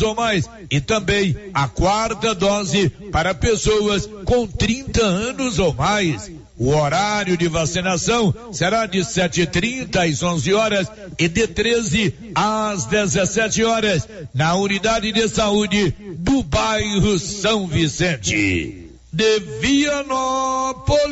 [0.00, 6.30] ou mais e também a quarta dose para pessoas com 30 anos ou mais.
[6.56, 10.86] O horário de vacinação será de 7h30 às 11 horas
[11.18, 18.90] e de 13 às 17 horas na unidade de saúde do bairro São Vicente.
[19.12, 21.02] De Vianópolis,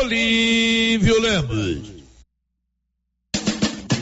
[0.00, 1.93] Olívio Lemos.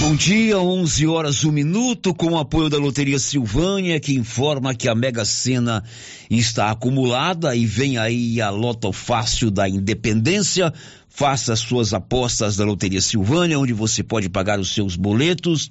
[0.00, 4.88] Bom dia, 11 horas, um minuto, com o apoio da Loteria Silvânia, que informa que
[4.88, 5.82] a Mega Sena
[6.30, 10.72] está acumulada e vem aí a Loto Fácil da Independência.
[11.08, 15.68] Faça suas apostas da Loteria Silvânia, onde você pode pagar os seus boletos,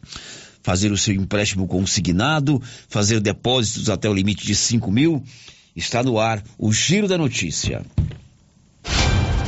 [0.62, 5.24] fazer o seu empréstimo consignado, fazer depósitos até o limite de 5 mil.
[5.74, 7.82] Está no ar o Giro da Notícia.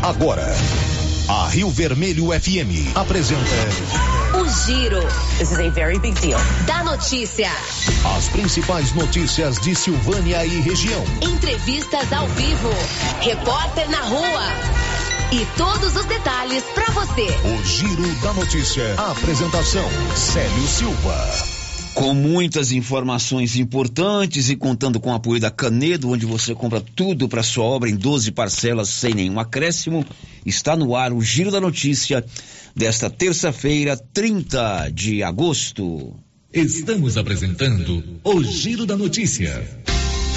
[0.02, 0.48] Agora,
[1.28, 4.09] a Rio Vermelho FM apresenta.
[4.50, 5.02] Giro.
[5.38, 6.40] This is a very big deal.
[6.66, 7.52] Da notícia.
[8.18, 11.04] As principais notícias de Silvânia e região.
[11.22, 12.70] Entrevistas ao vivo.
[13.22, 14.42] Repórter na rua.
[15.32, 17.28] E todos os detalhes para você.
[17.28, 18.96] O Giro da Notícia.
[18.98, 21.60] A apresentação: Célio Silva.
[21.94, 27.28] Com muitas informações importantes e contando com o apoio da Canedo, onde você compra tudo
[27.28, 30.06] para sua obra em 12 parcelas sem nenhum acréscimo,
[30.46, 32.26] está no ar o Giro da Notícia
[32.76, 36.16] desta terça-feira, 30 de agosto.
[36.52, 39.64] Estamos apresentando o Giro da Notícia.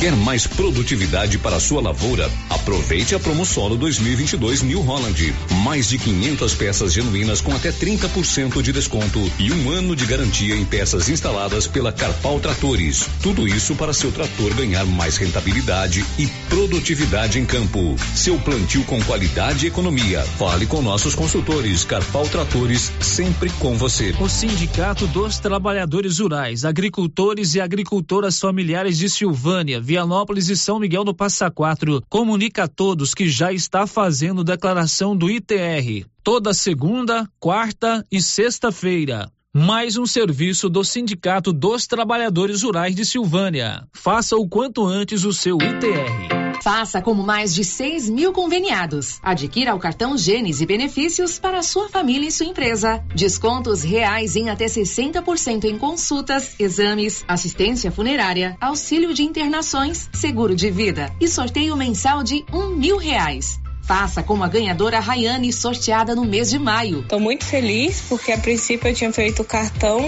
[0.03, 2.29] Quer mais produtividade para a sua lavoura?
[2.51, 5.33] Aproveite a Promosolo 2022 New Holland.
[5.63, 10.57] Mais de 500 peças genuínas com até 30% de desconto e um ano de garantia
[10.57, 13.09] em peças instaladas pela Carpal Tratores.
[13.23, 17.95] Tudo isso para seu trator ganhar mais rentabilidade e produtividade em campo.
[18.13, 20.25] Seu plantio com qualidade e economia.
[20.37, 21.85] Fale com nossos consultores.
[21.85, 24.13] Carpal Tratores, sempre com você.
[24.19, 31.05] O Sindicato dos Trabalhadores Rurais, Agricultores e Agricultoras Familiares de Silvânia Vianópolis e São Miguel
[31.05, 37.29] do Passa Quatro comunica a todos que já está fazendo declaração do ITR toda segunda,
[37.39, 39.31] quarta e sexta-feira.
[39.55, 43.87] Mais um serviço do Sindicato dos Trabalhadores Rurais de Silvânia.
[43.93, 46.42] Faça o quanto antes o seu ITR.
[46.63, 49.19] Faça como mais de 6 mil conveniados.
[49.21, 53.03] Adquira o cartão Gênesis e benefícios para sua família e sua empresa.
[53.13, 60.71] Descontos reais em até 60% em consultas, exames, assistência funerária, auxílio de internações, seguro de
[60.71, 63.62] vida e sorteio mensal de um mil reais.
[63.83, 67.01] Faça como a ganhadora Rayane, sorteada no mês de maio.
[67.01, 70.01] Estou muito feliz porque a princípio eu tinha feito o cartão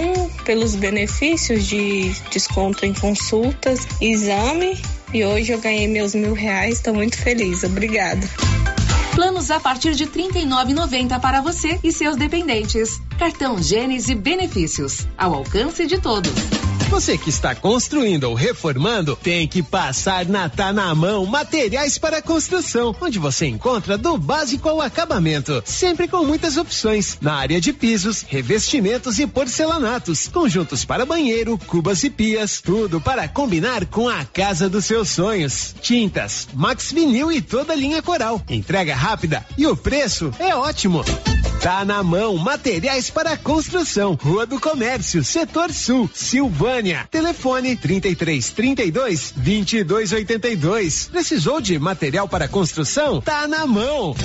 [0.45, 4.77] pelos benefícios de desconto em consultas, exame
[5.13, 7.63] e hoje eu ganhei meus mil reais, estou muito feliz.
[7.63, 8.27] Obrigada.
[9.15, 13.01] Planos a partir de R$ 39,90 para você e seus dependentes.
[13.17, 16.33] Cartão Gênesis Benefícios, ao alcance de todos.
[16.89, 22.21] Você que está construindo ou reformando, tem que passar na Tá na Mão Materiais para
[22.21, 27.73] Construção, onde você encontra do básico ao acabamento, sempre com muitas opções na área de
[27.73, 34.23] pisos, revestimentos e porcelanatos, conjuntos para banheiro, cubas e pias, tudo para combinar com a
[34.23, 35.75] casa dos seus sonhos.
[35.81, 38.41] Tintas, Max Vinil e toda a linha Coral.
[38.47, 41.05] Entrega rápida e o preço é ótimo.
[41.61, 47.07] Tá na mão, materiais para construção, Rua do Comércio, Setor Sul, Silvânia.
[47.11, 51.09] Telefone 33 32 22 82.
[51.11, 53.21] Precisou de material para construção?
[53.21, 54.15] Tá na mão.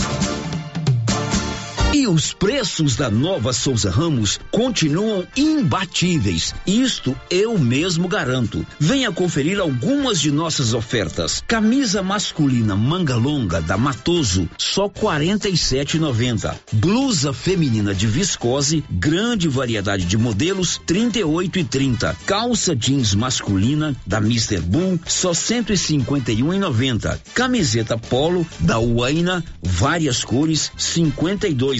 [1.93, 6.55] E os preços da nova Souza Ramos continuam imbatíveis.
[6.65, 8.65] Isto eu mesmo garanto.
[8.79, 11.43] Venha conferir algumas de nossas ofertas.
[11.49, 16.55] Camisa masculina manga longa da Matoso, só 47,90.
[16.75, 22.17] Blusa feminina de viscose, grande variedade de modelos, 38 e 30.
[22.25, 24.61] Calça jeans masculina da Mr.
[24.61, 27.19] Boom, só 151,90.
[27.35, 31.80] Camiseta polo da Uaina, várias cores, 52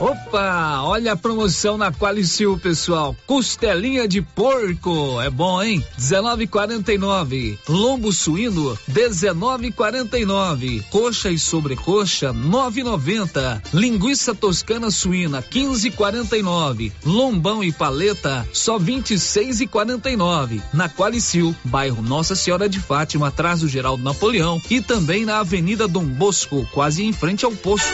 [0.00, 3.16] Opa, olha a promoção na Qualicil, pessoal.
[3.26, 5.84] Costelinha de porco, é bom, hein?
[5.98, 7.58] 19,49.
[7.68, 10.84] Lombo suíno, 19,49.
[10.88, 13.60] Coxa e sobrecoxa, 9,90.
[13.74, 16.92] Linguiça toscana suína, 15,49.
[17.04, 20.62] Lombão e paleta, só 26,49.
[20.72, 25.88] Na Qualicil, bairro Nossa Senhora de Fátima, atrás do Geraldo Napoleão e também na Avenida
[25.88, 27.88] Dom Bosco, quase em frente ao posto.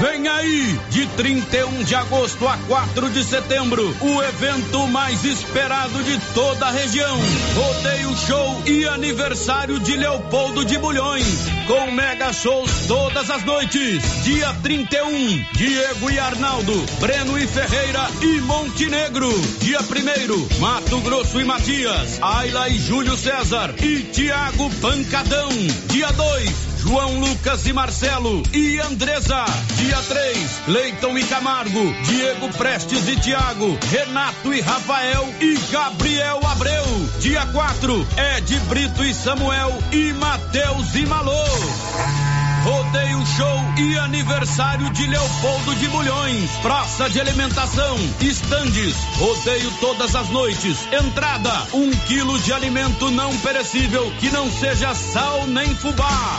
[0.00, 6.18] Vem aí, de 31 de agosto a 4 de setembro, o evento mais esperado de
[6.32, 7.18] toda a região.
[7.54, 11.26] Rodeio Show e aniversário de Leopoldo de Bulhões,
[11.66, 14.02] com mega shows todas as noites.
[14.24, 19.30] Dia 31, Diego e Arnaldo, Breno e Ferreira e Montenegro.
[19.60, 25.50] Dia 1 Mato Grosso e Matias, Ayla e Júlio César e Tiago Pancadão.
[25.90, 29.44] Dia 2, João Lucas e Marcelo e Andresa.
[29.76, 36.84] Dia 3, Leiton e Camargo, Diego Prestes e Tiago, Renato e Rafael e Gabriel Abreu.
[37.20, 38.06] Dia 4,
[38.36, 42.29] Ed Brito e Samuel e Matheus e Malô.
[42.62, 46.50] Rodeio Show e aniversário de Leopoldo de Bulhões.
[46.62, 50.86] Praça de alimentação, estandes, rodeio todas as noites.
[50.92, 56.38] Entrada, um quilo de alimento não perecível que não seja sal nem fubá.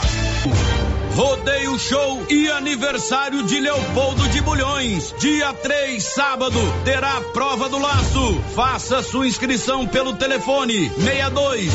[1.14, 5.14] Rodeio Show e aniversário de Leopoldo de Bulhões.
[5.18, 8.42] Dia 3, sábado, terá a prova do laço.
[8.54, 11.70] Faça sua inscrição pelo telefone 62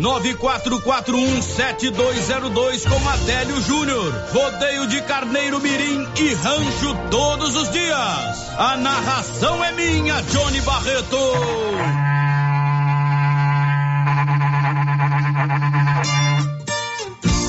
[0.00, 4.12] 994417202 com Adélio Júnior.
[4.32, 8.58] Rodeio de Carneiro Mirim e Rancho todos os dias.
[8.58, 11.18] A narração é minha, Johnny Barreto.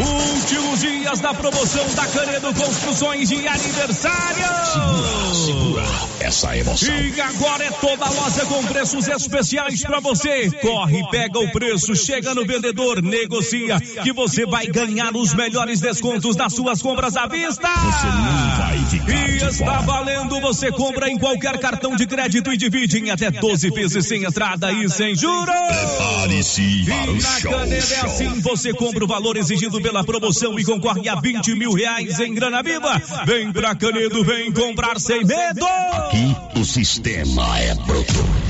[0.00, 4.44] Últimos dias da promoção da Canedo Construções de aniversário.
[4.64, 6.88] Segura, segura essa emoção.
[6.88, 10.50] E agora é toda loja com preços especiais para você.
[10.62, 16.36] Corre, pega o preço, chega no vendedor, negocia, que você vai ganhar os melhores descontos
[16.36, 17.68] das suas compras à vista.
[17.68, 22.56] Você não vai ficar E está valendo, você compra em qualquer cartão de crédito e
[22.56, 25.46] divide em até 12 vezes sem entrada e sem juros.
[25.46, 27.50] Prepare-se para o na show.
[27.50, 31.72] Canedo é assim, você compra o valor exigido pela promoção e concorre a 20 mil
[31.72, 33.02] reais em grana viva.
[33.26, 35.66] Vem pra Canedo, vem comprar sem medo.
[35.66, 38.49] Aqui o sistema é bruto.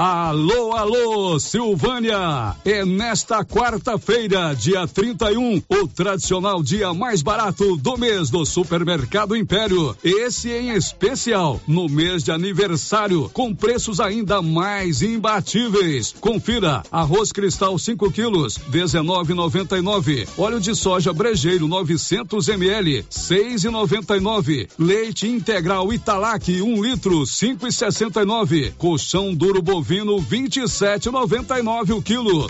[0.00, 2.54] Alô, alô, Silvânia!
[2.64, 9.96] É nesta quarta-feira, dia 31, o tradicional dia mais barato do mês do Supermercado Império.
[10.04, 16.14] Esse em especial, no mês de aniversário, com preços ainda mais imbatíveis.
[16.20, 20.28] Confira: arroz cristal 5 quilos, 19,99.
[20.38, 24.68] Óleo de soja brejeiro 900 ml, 6,99.
[24.78, 28.74] Leite integral Italac 1 litro, 5,69.
[28.78, 32.46] Colchão duro bovino 27,99 o quilo.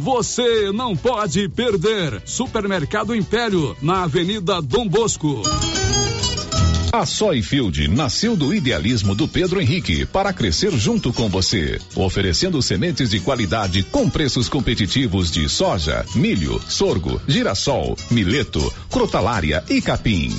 [0.00, 2.20] Você não pode perder.
[2.24, 5.42] Supermercado Império, na Avenida Dom Bosco.
[6.92, 13.08] A Soyfield nasceu do idealismo do Pedro Henrique para crescer junto com você, oferecendo sementes
[13.08, 20.38] de qualidade com preços competitivos de soja, milho, sorgo, girassol, mileto, crotalária e capim.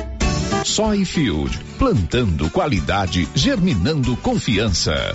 [0.63, 5.11] Soyfield, plantando qualidade, germinando confiança.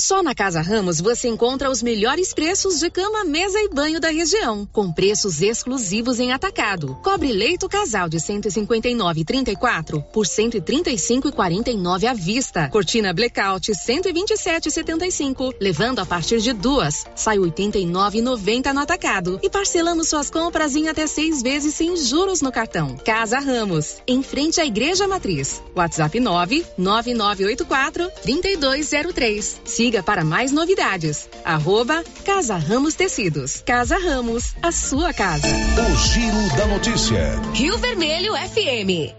[0.00, 4.10] Só na Casa Ramos você encontra os melhores preços de cama, mesa e banho da
[4.10, 6.96] região, com preços exclusivos em atacado.
[7.02, 12.68] Cobre leito casal de 159,34 por 135,49 à vista.
[12.68, 20.30] Cortina blackout 127,75, levando a partir de duas, sai 89,90 no atacado e parcelamos suas
[20.30, 22.96] compras em até seis vezes sem juros no cartão.
[23.04, 25.62] Casa Ramos, em frente à Igreja Matriz.
[25.74, 29.60] WhatsApp 99984 3203.
[29.84, 31.28] Siga para mais novidades.
[31.44, 33.62] Arroba Casa Ramos Tecidos.
[33.66, 35.46] Casa Ramos, a sua casa.
[35.46, 37.38] O Giro da Notícia.
[37.52, 39.12] Rio Vermelho FM.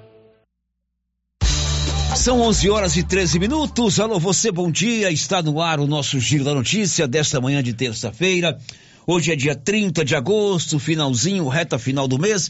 [2.15, 3.99] São 11 horas e 13 minutos.
[3.99, 5.11] Alô, você, bom dia.
[5.11, 8.57] Está no ar o nosso Giro da Notícia desta manhã de terça-feira.
[9.05, 12.49] Hoje é dia 30 de agosto, finalzinho, reta final do mês.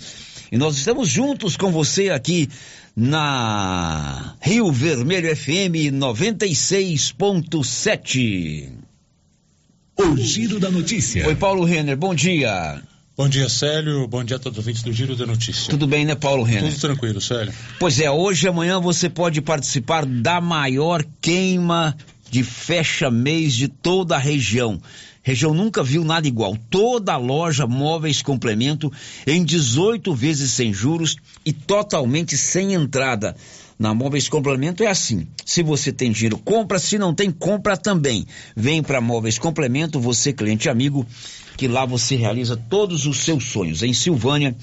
[0.49, 2.47] E nós estamos juntos com você aqui
[2.95, 8.69] na Rio Vermelho FM 96.7.
[9.97, 11.27] O Giro da Notícia.
[11.27, 12.81] Oi, Paulo Renner, bom dia.
[13.17, 14.07] Bom dia, Célio.
[14.07, 15.69] Bom dia a todos os ouvintes do Giro da Notícia.
[15.69, 16.69] Tudo bem, né, Paulo Renner?
[16.69, 17.53] Tudo tranquilo, Célio.
[17.79, 21.95] Pois é, hoje e amanhã você pode participar da maior queima
[22.29, 24.81] de fecha-mês de toda a região.
[25.25, 26.55] Região nunca viu nada igual.
[26.69, 28.93] Toda loja Móveis Complemento
[29.25, 33.35] em 18 vezes sem juros e totalmente sem entrada.
[33.79, 35.27] Na Móveis Complemento é assim.
[35.43, 36.77] Se você tem dinheiro, compra.
[36.77, 38.27] Se não tem, compra também.
[38.55, 41.03] Vem para Móveis Complemento, você cliente amigo,
[41.57, 43.81] que lá você realiza todos os seus sonhos.
[43.81, 44.55] Em Silvânia,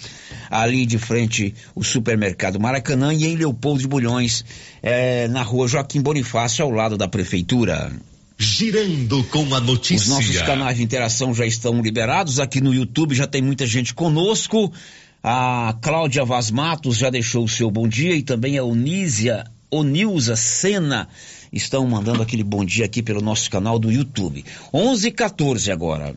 [0.49, 4.45] ali de frente o supermercado Maracanã e em Leopoldo de Bulhões,
[4.81, 7.91] é, na rua Joaquim Bonifácio, ao lado da prefeitura.
[8.43, 9.97] Girando com a notícia.
[9.97, 12.41] Os nossos canais de interação já estão liberados.
[12.41, 14.73] Aqui no YouTube já tem muita gente conosco.
[15.23, 20.35] A Cláudia Vaz Matos já deixou o seu bom dia e também a Onísia, Onilza
[20.35, 21.09] Sena
[21.53, 24.45] estão mandando aquele bom dia aqui pelo nosso canal do YouTube.
[24.75, 26.17] 11 e 14 agora.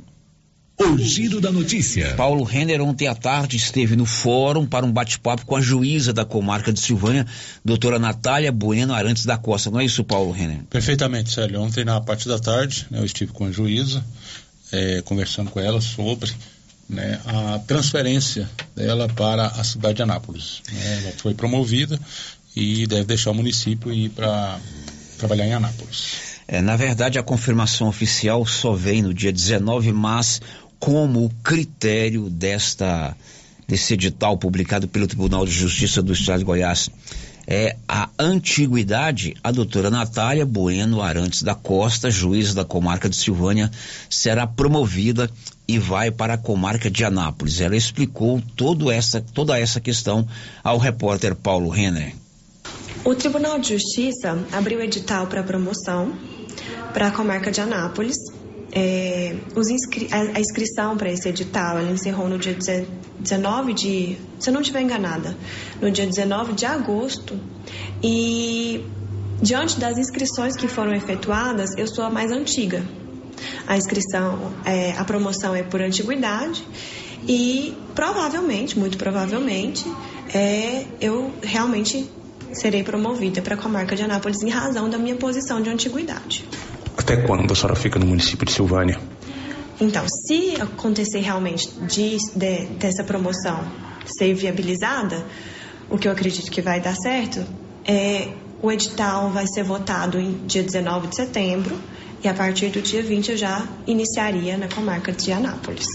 [0.77, 2.15] O Giro da Notícia.
[2.15, 6.25] Paulo Renner ontem à tarde esteve no fórum para um bate-papo com a juíza da
[6.25, 7.25] comarca de Silvânia,
[7.63, 9.71] doutora Natália Bueno Arantes da Costa.
[9.71, 10.63] Não é isso, Paulo Renner?
[10.69, 11.61] Perfeitamente, Célio.
[11.61, 14.03] Ontem na parte da tarde, né, eu estive com a juíza,
[14.69, 16.33] é, conversando com ela sobre
[16.89, 20.61] né, a transferência dela para a cidade de Anápolis.
[20.73, 21.97] Né, ela foi promovida
[22.53, 24.59] e deve deixar o município e ir para
[25.17, 26.35] trabalhar em Anápolis.
[26.47, 30.39] É, na verdade, a confirmação oficial só vem no dia 19, mas
[30.79, 33.15] como critério desta
[33.67, 36.89] desse edital publicado pelo Tribunal de Justiça do Estado de Goiás
[37.47, 43.69] é a antiguidade, a doutora Natália Bueno Arantes da Costa, juiz da comarca de Silvânia,
[44.09, 45.29] será promovida
[45.67, 47.61] e vai para a comarca de Anápolis.
[47.61, 50.27] Ela explicou todo essa, toda essa questão
[50.63, 52.15] ao repórter Paulo Renner.
[53.03, 56.17] O Tribunal de Justiça abriu edital para promoção
[56.93, 58.17] para a comarca de Anápolis.
[58.77, 62.57] É, inscri a, a, inscrição para esse edital ela encerrou no dia
[63.17, 65.37] 19 de, se eu não estiver enganada,
[65.81, 67.39] no dia 19 de agosto.
[68.03, 68.83] E
[69.41, 72.83] diante das inscrições que foram efetuadas, eu sou a mais antiga.
[73.65, 76.67] A inscrição, é, a promoção é por antiguidade
[77.27, 79.85] e provavelmente, muito provavelmente,
[80.33, 82.09] é, eu realmente
[82.51, 86.45] serei promovida para a comarca de Anápolis em razão da minha posição de antiguidade.
[86.97, 88.99] Até quando a senhora fica no município de Silvânia?
[89.79, 93.59] Então, se acontecer realmente de, de, dessa promoção
[94.05, 95.25] ser viabilizada,
[95.89, 97.45] o que eu acredito que vai dar certo,
[97.85, 98.29] é,
[98.61, 101.77] o edital vai ser votado em dia 19 de setembro
[102.23, 105.85] e a partir do dia 20 eu já iniciaria na comarca de Anápolis.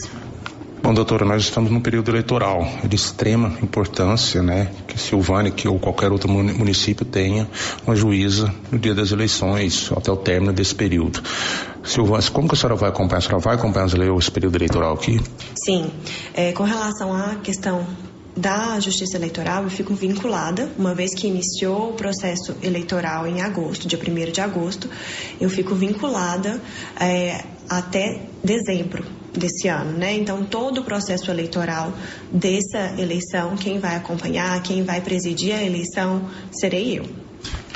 [0.83, 4.71] Bom, doutora, nós estamos num período eleitoral de extrema importância, né?
[4.89, 7.47] Que Silvânia, que ou qualquer outro município tenha
[7.87, 11.23] uma juíza no dia das eleições, até o término desse período.
[11.85, 13.19] Silvânia, como que a senhora vai acompanhar?
[13.19, 15.21] A senhora vai acompanhar esse período eleitoral aqui?
[15.63, 15.91] Sim.
[16.33, 17.87] É, com relação à questão
[18.35, 23.87] da Justiça Eleitoral, eu fico vinculada, uma vez que iniciou o processo eleitoral em agosto,
[23.87, 24.89] dia 1 de agosto,
[25.39, 26.59] eu fico vinculada
[26.99, 30.17] é, até dezembro desse ano, né?
[30.17, 31.93] Então todo o processo eleitoral
[32.33, 37.07] dessa eleição, quem vai acompanhar, quem vai presidir a eleição, serei eu.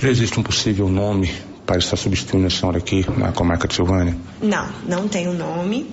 [0.02, 1.32] Existe um possível nome
[1.64, 4.16] para estar substituindo a senhora aqui na comarca de Silvânia?
[4.42, 5.90] Não, não tem um nome.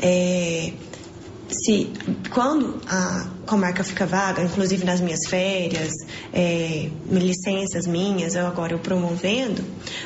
[0.00, 0.72] É,
[1.52, 1.90] se
[2.30, 5.92] quando a comarca fica vaga, inclusive nas minhas férias,
[6.32, 9.62] é, licenças minhas, eu agora eu promovendo,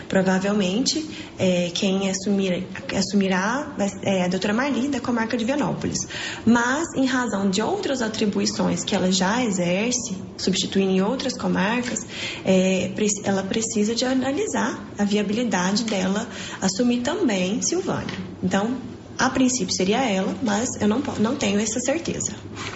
[0.08, 1.08] provavelmente
[1.38, 6.06] é, quem assumir, assumirá é a doutora Marli, da comarca de Vianópolis.
[6.44, 12.00] Mas, em razão de outras atribuições que ela já exerce, substituindo em outras comarcas,
[12.44, 12.90] é,
[13.24, 16.26] ela precisa de analisar a viabilidade dela
[16.61, 18.16] assumir também Silvânia.
[18.42, 18.76] Então,
[19.18, 22.33] a princípio seria ela, mas eu não, não tenho essa certeza.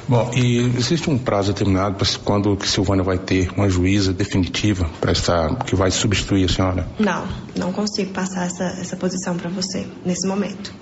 [0.09, 4.89] Bom, e existe um prazo determinado para quando que Silvânia vai ter uma juíza definitiva
[5.01, 6.89] para estar que vai substituir a senhora?
[6.99, 7.27] Não,
[7.57, 10.73] não consigo passar essa, essa posição para você nesse momento.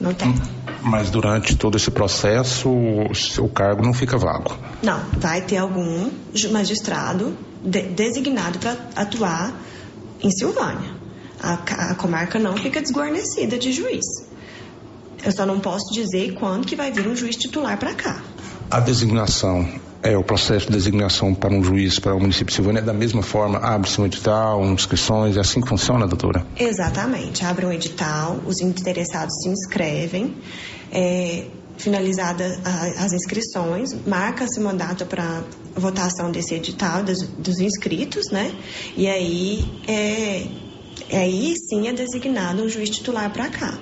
[0.00, 0.28] Não tem.
[0.28, 0.34] Hum,
[0.82, 4.56] mas durante todo esse processo, o seu cargo não fica vago?
[4.82, 6.10] Não, vai ter algum
[6.50, 9.52] magistrado de, designado para atuar
[10.22, 10.94] em Silvânia.
[11.42, 11.54] A,
[11.90, 14.04] a comarca não fica desguarnecida de juiz.
[15.24, 18.22] Eu só não posso dizer quando que vai vir um juiz titular para cá.
[18.70, 19.66] A designação,
[20.04, 22.92] é o processo de designação para um juiz para o município de Silvânia é da
[22.92, 26.46] mesma forma, abre-se um edital, inscrições, é assim que funciona, doutora?
[26.60, 30.36] Exatamente, abre um edital, os interessados se inscrevem,
[30.92, 31.46] é,
[31.78, 32.44] finalizada
[32.98, 35.42] as inscrições, marca-se uma data para
[35.74, 38.54] votação desse edital dos, dos, inscritos, né?
[38.96, 40.46] E aí é,
[41.16, 43.78] aí sim é designado um juiz titular para cá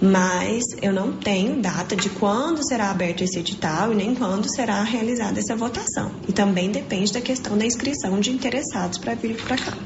[0.00, 4.82] mas eu não tenho data de quando será aberto esse edital e nem quando será
[4.82, 6.12] realizada essa votação.
[6.26, 9.76] E também depende da questão da inscrição de interessados para vir para cá.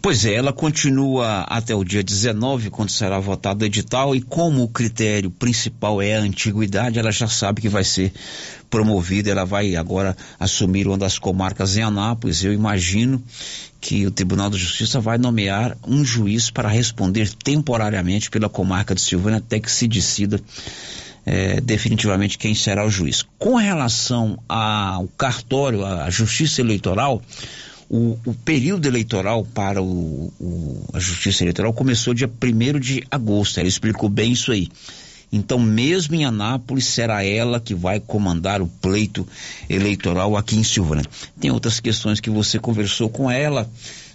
[0.00, 4.62] Pois é, ela continua até o dia 19, quando será votado o edital, e como
[4.62, 8.12] o critério principal é a antiguidade, ela já sabe que vai ser
[8.70, 12.44] promovida, ela vai agora assumir uma das comarcas em Anápolis.
[12.44, 13.22] Eu imagino
[13.80, 19.00] que o Tribunal de Justiça vai nomear um juiz para responder temporariamente pela comarca de
[19.00, 20.40] Silvânia até que se decida
[21.24, 23.24] é, definitivamente quem será o juiz.
[23.38, 27.22] Com relação ao cartório, à Justiça Eleitoral,
[27.88, 33.58] o, o período eleitoral para o, o, a Justiça Eleitoral começou dia 1 de agosto.
[33.58, 34.68] Ela explicou bem isso aí.
[35.32, 39.26] Então, mesmo em Anápolis, será ela que vai comandar o pleito
[39.68, 41.04] eleitoral aqui em Silvânia.
[41.38, 43.68] Tem outras questões que você conversou com ela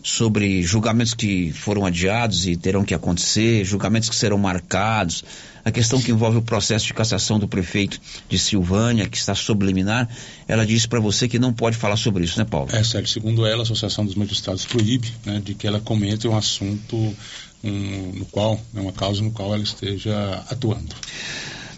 [0.04, 5.24] sobre julgamentos que foram adiados e terão que acontecer, julgamentos que serão marcados,
[5.64, 10.10] a questão que envolve o processo de cassação do prefeito de Silvânia, que está subliminar,
[10.46, 12.70] ela disse para você que não pode falar sobre isso, né, Paulo?
[12.76, 16.36] É, Sérgio, segundo ela, a Associação dos Magistrados proíbe né, de que ela comente um
[16.36, 17.16] assunto
[17.64, 20.96] um, no qual, né, uma causa no qual ela esteja atuando.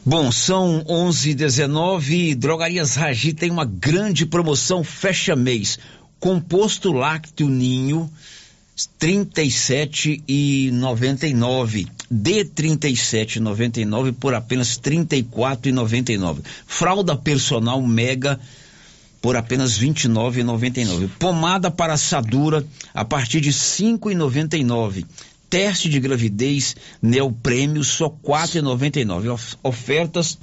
[0.05, 5.79] Bom, são 11 h 19 Drogarias Ragi tem uma grande promoção fecha mês.
[6.19, 8.11] Composto lácteo ninho
[8.99, 11.87] 37,99.
[12.11, 16.39] D37,99 por apenas 34,99.
[16.67, 18.39] Fralda personal Mega
[19.21, 21.09] por apenas 29,99.
[21.17, 25.03] Pomada para assadura a partir de 5,99.
[25.49, 29.57] Teste de gravidez Neoprêmio só 4,99.
[29.63, 30.37] Ofertas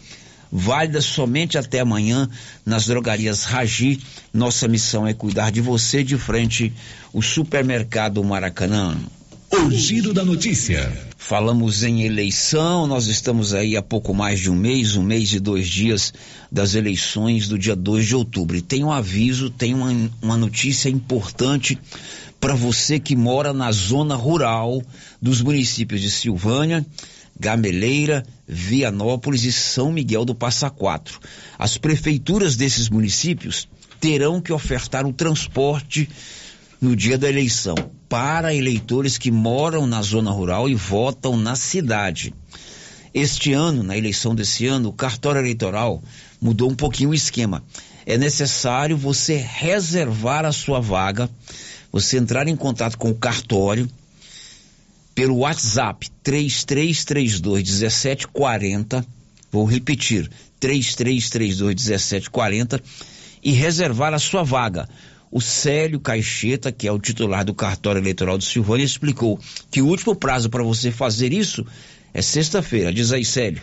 [0.52, 2.28] válidas somente até amanhã
[2.64, 4.00] nas drogarias Ragi.
[4.32, 6.72] Nossa missão é cuidar de você de frente
[7.12, 8.96] o supermercado Maracanã.
[9.50, 10.90] O giro da notícia.
[11.16, 15.38] Falamos em eleição, nós estamos aí há pouco mais de um mês, um mês e
[15.38, 16.12] dois dias
[16.50, 18.56] das eleições do dia 2 de outubro.
[18.56, 21.78] E tem um aviso, tem uma, uma notícia importante
[22.42, 24.82] para você que mora na zona rural
[25.22, 26.84] dos municípios de Silvânia,
[27.38, 31.20] Gameleira, Vianópolis e São Miguel do Passa Quatro.
[31.56, 33.68] As prefeituras desses municípios
[34.00, 36.10] terão que ofertar o transporte
[36.80, 37.76] no dia da eleição
[38.08, 42.34] para eleitores que moram na zona rural e votam na cidade.
[43.14, 46.02] Este ano, na eleição desse ano, o cartório eleitoral
[46.40, 47.62] mudou um pouquinho o esquema.
[48.04, 51.30] É necessário você reservar a sua vaga,
[51.92, 53.88] você entrar em contato com o cartório
[55.14, 59.06] pelo WhatsApp 3332 1740.
[59.50, 62.82] Vou repetir, 3332 1740
[63.42, 64.88] e reservar a sua vaga.
[65.30, 69.38] O Célio Caixeta, que é o titular do cartório eleitoral de Silvânia, explicou
[69.70, 71.66] que o último prazo para você fazer isso
[72.12, 72.92] é sexta-feira.
[72.92, 73.62] Diz aí, Célio.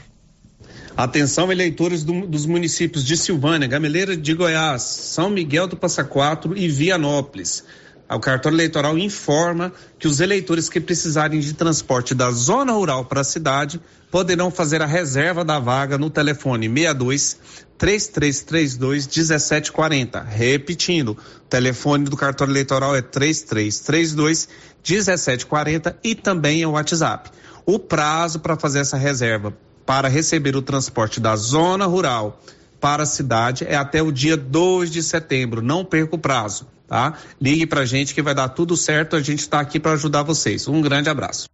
[0.97, 6.57] Atenção, eleitores do, dos municípios de Silvânia, Gameleira de Goiás, São Miguel do Passa Quatro
[6.57, 7.63] e Vianópolis.
[8.11, 13.21] O cartório eleitoral informa que os eleitores que precisarem de transporte da zona rural para
[13.21, 17.37] a cidade poderão fazer a reserva da vaga no telefone 62
[17.77, 20.23] 3332 1740.
[20.23, 24.49] Repetindo, o telefone do cartório eleitoral é 3332
[24.83, 27.29] 1740 e também é o WhatsApp.
[27.63, 32.41] O prazo para fazer essa reserva para receber o transporte da zona rural
[32.81, 35.61] para a cidade é até o dia 2 de setembro.
[35.61, 37.13] Não perca o prazo tá?
[37.39, 40.67] Ligue pra gente que vai dar tudo certo, a gente está aqui para ajudar vocês.
[40.67, 41.47] Um grande abraço.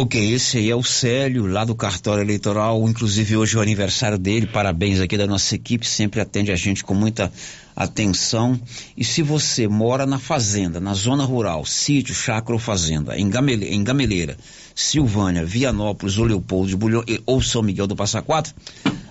[0.00, 4.16] Ok, esse aí é o Célio, lá do cartório eleitoral, inclusive hoje é o aniversário
[4.16, 7.32] dele, parabéns aqui da nossa equipe, sempre atende a gente com muita
[7.74, 8.56] atenção.
[8.96, 13.74] E se você mora na fazenda, na zona rural, sítio, chácara ou fazenda, em, Gamele,
[13.74, 14.36] em Gameleira,
[14.72, 18.54] Silvânia, Vianópolis ou Leopoldo de Bulhão, ou São Miguel do Passa Quatro,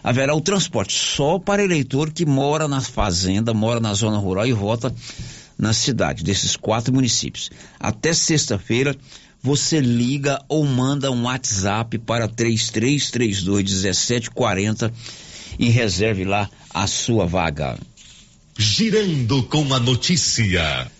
[0.01, 4.53] haverá o transporte só para eleitor que mora na fazenda, mora na zona rural e
[4.53, 4.95] vota
[5.57, 7.49] na cidade, desses quatro municípios.
[7.79, 8.95] Até sexta-feira,
[9.41, 14.91] você liga ou manda um WhatsApp para 3332 1740
[15.59, 17.77] e reserve lá a sua vaga.
[18.57, 20.91] Girando com a notícia.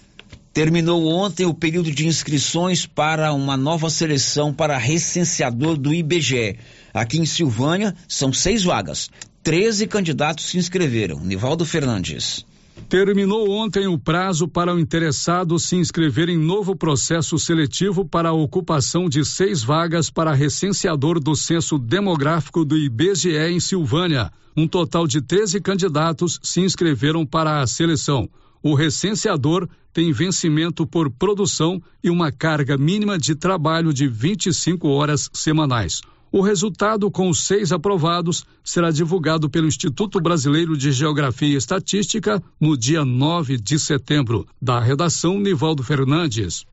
[0.54, 6.58] Terminou ontem o período de inscrições para uma nova seleção para recenseador do IBGE.
[6.94, 9.10] Aqui em Silvânia são seis vagas.
[9.44, 11.20] Treze candidatos se inscreveram.
[11.20, 12.44] Nivaldo Fernandes.
[12.90, 18.34] Terminou ontem o prazo para o interessado se inscrever em novo processo seletivo para a
[18.34, 24.32] ocupação de seis vagas para recenseador do censo demográfico do IBGE em Silvânia.
[24.56, 28.30] Um total de 13 candidatos se inscreveram para a seleção.
[28.64, 35.30] O recenseador tem vencimento por produção e uma carga mínima de trabalho de 25 horas
[35.34, 36.02] semanais.
[36.32, 42.44] O resultado, com os seis aprovados, será divulgado pelo Instituto Brasileiro de Geografia e Estatística
[42.60, 44.46] no dia 9 de setembro.
[44.62, 46.66] Da redação, Nivaldo Fernandes.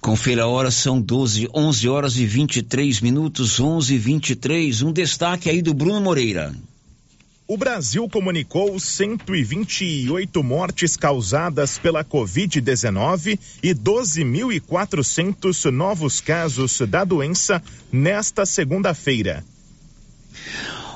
[0.00, 4.82] Confira a hora, são 12, 11 horas e 23 minutos, 11 e 23.
[4.82, 6.54] Um destaque aí do Bruno Moreira.
[7.50, 17.60] O Brasil comunicou 128 mortes causadas pela Covid-19 e 12.400 novos casos da doença
[17.90, 19.44] nesta segunda-feira.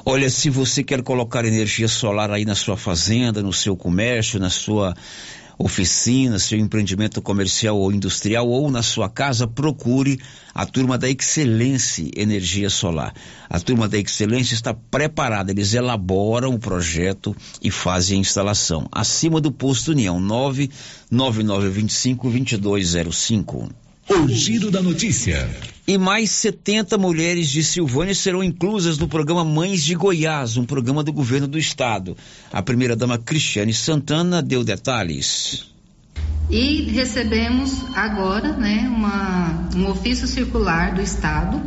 [0.06, 4.48] Olha, se você quer colocar energia solar aí na sua fazenda, no seu comércio, na
[4.48, 4.94] sua
[5.58, 10.20] oficina, seu empreendimento comercial ou industrial ou na sua casa, procure
[10.54, 13.14] a turma da Excelência Energia Solar.
[13.48, 18.88] A turma da Excelência está preparada, eles elaboram o projeto e fazem a instalação.
[18.90, 23.83] Acima do posto União, 99925 2205.
[24.08, 25.48] O Giro da Notícia.
[25.86, 31.02] E mais 70 mulheres de Silvânia serão inclusas no programa Mães de Goiás, um programa
[31.02, 32.16] do governo do estado.
[32.52, 35.66] A primeira-dama Cristiane Santana deu detalhes.
[36.50, 41.62] E recebemos agora né, uma, um ofício circular do estado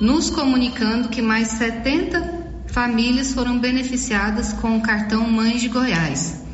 [0.00, 6.45] nos comunicando que mais 70 famílias foram beneficiadas com o cartão Mães de Goiás.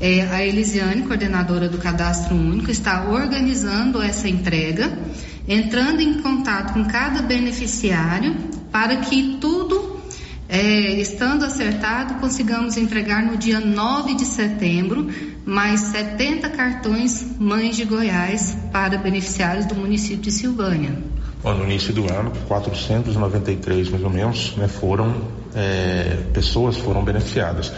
[0.00, 4.98] É, a Elisiane, coordenadora do Cadastro Único, está organizando essa entrega,
[5.46, 8.34] entrando em contato com cada beneficiário
[8.72, 10.00] para que tudo,
[10.48, 10.58] é,
[10.98, 15.06] estando acertado, consigamos entregar no dia 9 de setembro
[15.44, 20.96] mais 70 cartões Mães de Goiás para beneficiários do município de Silvânia.
[21.42, 27.72] Bom, no início do ano, 493 mais ou menos, né, foram é, pessoas foram beneficiadas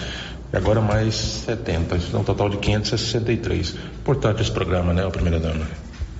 [0.53, 3.75] e agora mais 70, então um total de 563.
[4.01, 5.67] Importante esse programa, né, a primeira dama.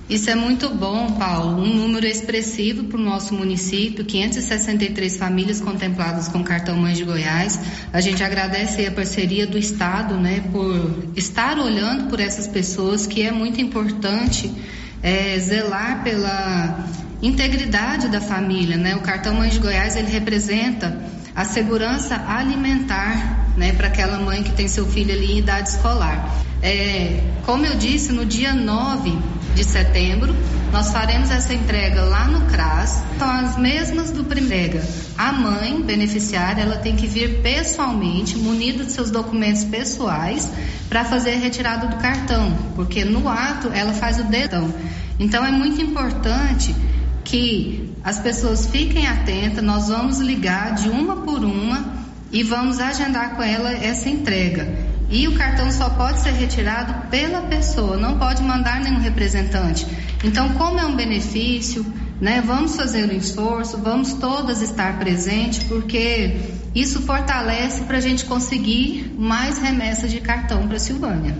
[0.09, 1.61] Isso é muito bom, Paulo.
[1.61, 7.59] Um número expressivo para o nosso município, 563 famílias contempladas com cartão Mães de Goiás.
[7.93, 13.21] A gente agradece a parceria do Estado, né, por estar olhando por essas pessoas, que
[13.21, 14.51] é muito importante
[15.01, 16.85] é, zelar pela
[17.21, 18.95] integridade da família, né?
[18.97, 21.01] O cartão Mães de Goiás ele representa
[21.33, 26.43] a segurança alimentar né, para aquela mãe que tem seu filho ali em idade escolar.
[26.61, 29.17] É, como eu disse, no dia 9
[29.53, 30.35] de setembro,
[30.71, 33.03] nós faremos essa entrega lá no CRAS.
[33.19, 34.81] São as mesmas do primeiro.
[35.17, 40.49] A mãe beneficiária, ela tem que vir pessoalmente, munida de seus documentos pessoais,
[40.89, 44.73] para fazer a retirada do cartão, porque no ato ela faz o dedão.
[45.19, 46.73] Então é muito importante
[47.23, 52.02] que as pessoas fiquem atentas, nós vamos ligar de uma por uma
[52.33, 54.67] e vamos agendar com ela essa entrega.
[55.09, 59.85] E o cartão só pode ser retirado pela pessoa, não pode mandar nenhum representante.
[60.23, 61.85] Então, como é um benefício,
[62.19, 66.37] né, vamos fazer um esforço, vamos todas estar presentes, porque
[66.73, 71.37] isso fortalece para a gente conseguir mais remessas de cartão para Silvânia.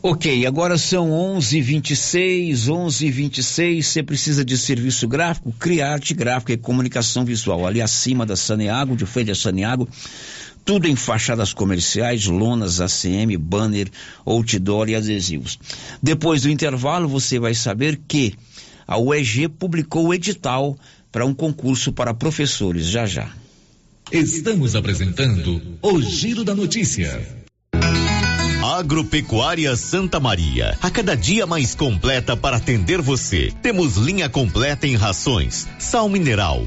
[0.00, 3.82] Ok, agora são 11:26, 11:26.
[3.82, 5.52] Você precisa de serviço gráfico?
[5.58, 7.66] Criarte Gráfica e Comunicação Visual.
[7.66, 9.88] Ali acima da Saneago, de frente a Saneago,
[10.64, 13.88] tudo em fachadas comerciais, lonas, ACM, banner,
[14.24, 15.58] outdoor e adesivos.
[16.00, 18.34] Depois do intervalo, você vai saber que
[18.86, 20.78] a UEG publicou o edital
[21.10, 22.86] para um concurso para professores.
[22.86, 23.28] Já já.
[24.12, 27.37] Estamos apresentando o Giro da Notícia.
[28.68, 33.50] Agropecuária Santa Maria, a cada dia mais completa para atender você.
[33.62, 36.66] Temos linha completa em rações, sal mineral,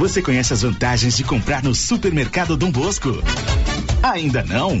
[0.00, 3.22] Você conhece as vantagens de comprar no supermercado Dom Bosco?
[4.02, 4.80] Ainda não?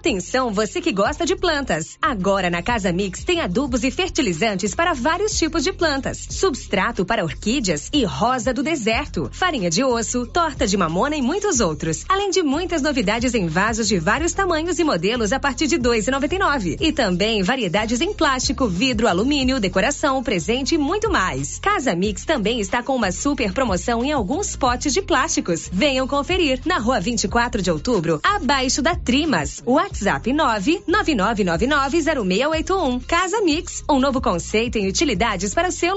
[0.00, 1.98] Atenção, você que gosta de plantas.
[2.00, 6.26] Agora na Casa Mix tem adubos e fertilizantes para vários tipos de plantas.
[6.30, 9.28] Substrato para orquídeas e rosa do deserto.
[9.30, 12.06] Farinha de osso, torta de mamona e muitos outros.
[12.08, 15.82] Além de muitas novidades em vasos de vários tamanhos e modelos a partir de R$
[15.82, 16.78] 2,99.
[16.80, 21.58] E também variedades em plástico, vidro, alumínio, decoração, presente e muito mais.
[21.58, 25.68] Casa Mix também está com uma super promoção em alguns potes de plásticos.
[25.70, 29.62] Venham conferir na rua 24 de outubro, abaixo da Trimas.
[29.90, 33.04] WhatsApp 999990681.
[33.06, 35.96] Casa Mix, um novo conceito em utilidades para o seu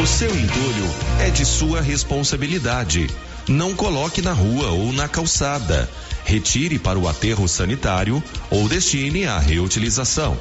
[0.00, 3.10] O seu entulho é de sua responsabilidade.
[3.48, 5.90] Não coloque na rua ou na calçada.
[6.24, 10.38] Retire para o aterro sanitário ou destine à reutilização.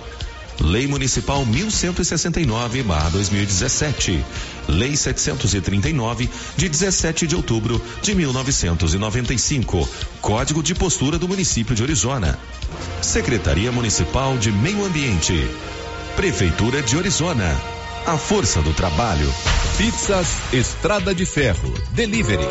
[0.59, 4.23] Lei Municipal 1169/2017.
[4.67, 9.89] Lei 739 de 17 de outubro de 1995.
[10.21, 12.37] Código de postura do município de Orizona.
[13.01, 15.49] Secretaria Municipal de Meio Ambiente.
[16.15, 17.76] Prefeitura de Orizona.
[18.07, 19.29] A força do trabalho.
[19.77, 21.73] Pizzas Estrada de Ferro.
[21.91, 22.47] Delivery.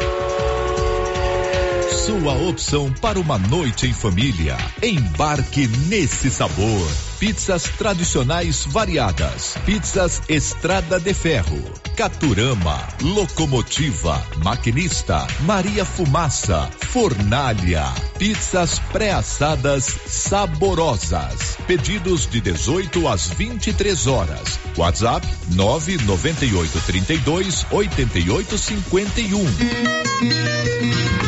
[2.05, 4.55] Sua opção para uma noite em família.
[4.83, 6.87] Embarque nesse sabor.
[7.19, 9.57] Pizzas tradicionais variadas.
[9.65, 11.63] Pizzas Estrada de Ferro.
[11.97, 12.79] Caturama.
[13.01, 14.23] Locomotiva.
[14.45, 15.27] Maquinista.
[15.41, 16.69] Maria Fumaça.
[16.93, 17.95] Fornalha.
[18.19, 21.59] Pizzas pré-assadas saborosas.
[21.67, 24.59] Pedidos de 18 às 23 horas.
[24.77, 30.07] WhatsApp 998 32 88 51.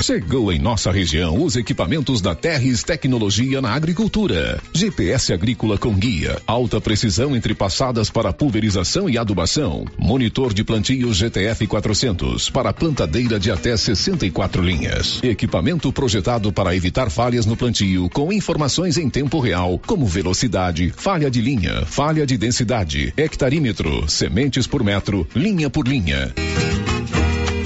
[0.03, 4.61] Chegou em nossa região os equipamentos da Terres Tecnologia na Agricultura.
[4.73, 11.13] GPS agrícola com guia, alta precisão entre passadas para pulverização e adubação, monitor de plantio
[11.13, 15.21] GTF 400 para plantadeira de até 64 linhas.
[15.23, 21.31] Equipamento projetado para evitar falhas no plantio com informações em tempo real, como velocidade, falha
[21.31, 26.33] de linha, falha de densidade, hectarímetro, sementes por metro, linha por linha.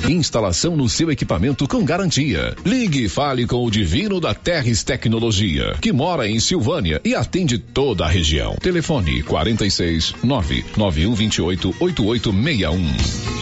[0.09, 2.57] Instalação no seu equipamento com garantia.
[2.65, 7.57] Ligue e fale com o Divino da Terres Tecnologia, que mora em Silvânia e atende
[7.57, 8.57] toda a região.
[8.57, 13.42] Telefone 46 99128 8861.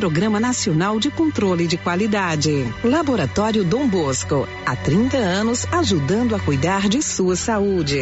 [0.01, 2.65] Programa Nacional de Controle de Qualidade.
[2.83, 8.01] Laboratório Dom Bosco, há 30 anos ajudando a cuidar de sua saúde.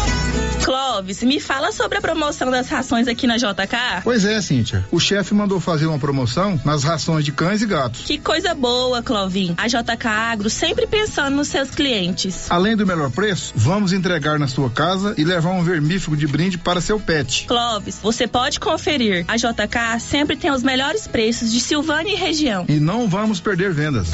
[1.01, 4.03] Clóvis, me fala sobre a promoção das rações aqui na JK.
[4.03, 4.85] Pois é, Cíntia.
[4.91, 8.01] O chefe mandou fazer uma promoção nas rações de cães e gatos.
[8.01, 9.55] Que coisa boa, Clovin.
[9.57, 12.51] A JK Agro sempre pensando nos seus clientes.
[12.51, 16.59] Além do melhor preço, vamos entregar na sua casa e levar um vermífugo de brinde
[16.59, 17.45] para seu pet.
[17.47, 19.25] Clóvis, você pode conferir.
[19.27, 22.65] A JK sempre tem os melhores preços de Silvânia e região.
[22.69, 24.09] E não vamos perder vendas.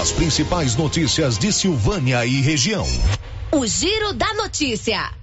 [0.00, 2.86] As principais notícias de Silvânia e região.
[3.52, 5.19] O Giro da Notícia.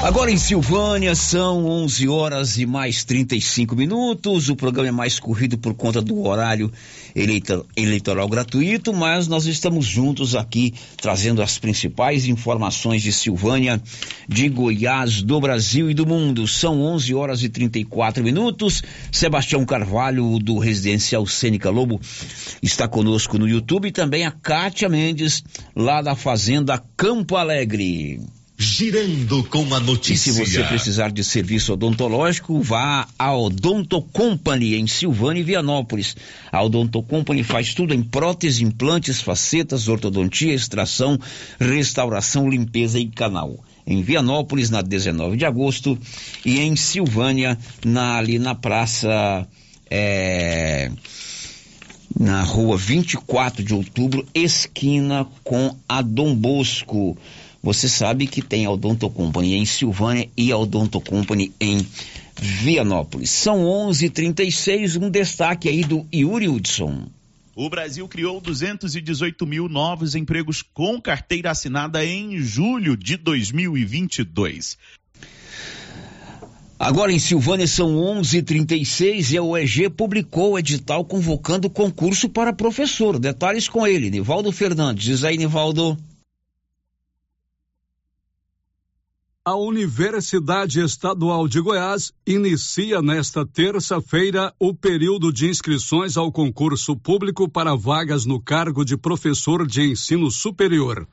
[0.00, 4.48] Agora em Silvânia são 11 horas e mais 35 minutos.
[4.48, 6.72] O programa é mais corrido por conta do horário
[7.16, 13.82] eleita, eleitoral gratuito, mas nós estamos juntos aqui trazendo as principais informações de Silvânia,
[14.28, 16.46] de Goiás, do Brasil e do mundo.
[16.46, 18.84] São 11 horas e 34 minutos.
[19.10, 22.00] Sebastião Carvalho, do Residencial Cênica Lobo,
[22.62, 25.42] está conosco no YouTube e também a Kátia Mendes,
[25.74, 28.37] lá da Fazenda Campo Alegre.
[28.60, 30.30] Girando com a notícia.
[30.30, 36.16] E se você precisar de serviço odontológico, vá à Odonto Company em Silvânia e Vianópolis.
[36.50, 41.16] A Odonto Company faz tudo em prótese, implantes, facetas, ortodontia, extração,
[41.60, 43.64] restauração, limpeza e canal.
[43.86, 45.96] Em Vianópolis, na 19 de agosto,
[46.44, 49.46] e em Silvânia, na, ali na praça.
[49.88, 50.90] É,
[52.18, 57.16] na rua 24 de outubro, esquina com a Dom Bosco.
[57.62, 61.84] Você sabe que tem a Odonto Company em Silvânia e a Odonto Company em
[62.40, 63.30] Vianópolis.
[63.30, 67.08] São 11:36 um destaque aí do Yuri Hudson.
[67.56, 74.78] O Brasil criou 218 mil novos empregos com carteira assinada em julho de 2022.
[76.78, 83.18] Agora em Silvânia são 11:36 e a UEG publicou o edital convocando concurso para professor.
[83.18, 85.04] Detalhes com ele, Nivaldo Fernandes.
[85.04, 85.98] Diz aí, Nivaldo.
[89.48, 97.48] A Universidade Estadual de Goiás inicia nesta terça-feira o período de inscrições ao concurso público
[97.48, 101.08] para vagas no cargo de professor de ensino superior.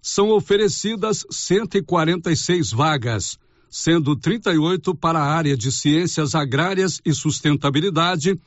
[0.08, 8.40] são oferecidas 146 vagas, sendo 38 para a área de ciências agrárias e sustentabilidade,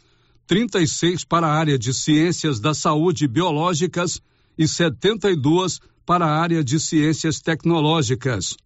[0.46, 4.22] 36 para a área de ciências da saúde biológicas
[4.56, 8.56] e 72 para a área de ciências tecnológicas.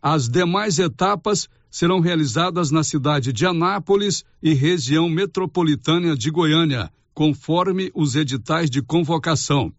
[0.00, 1.46] As demais etapas
[1.76, 8.80] serão realizadas na cidade de Anápolis e região metropolitana de Goiânia, conforme os editais de
[8.80, 9.70] convocação.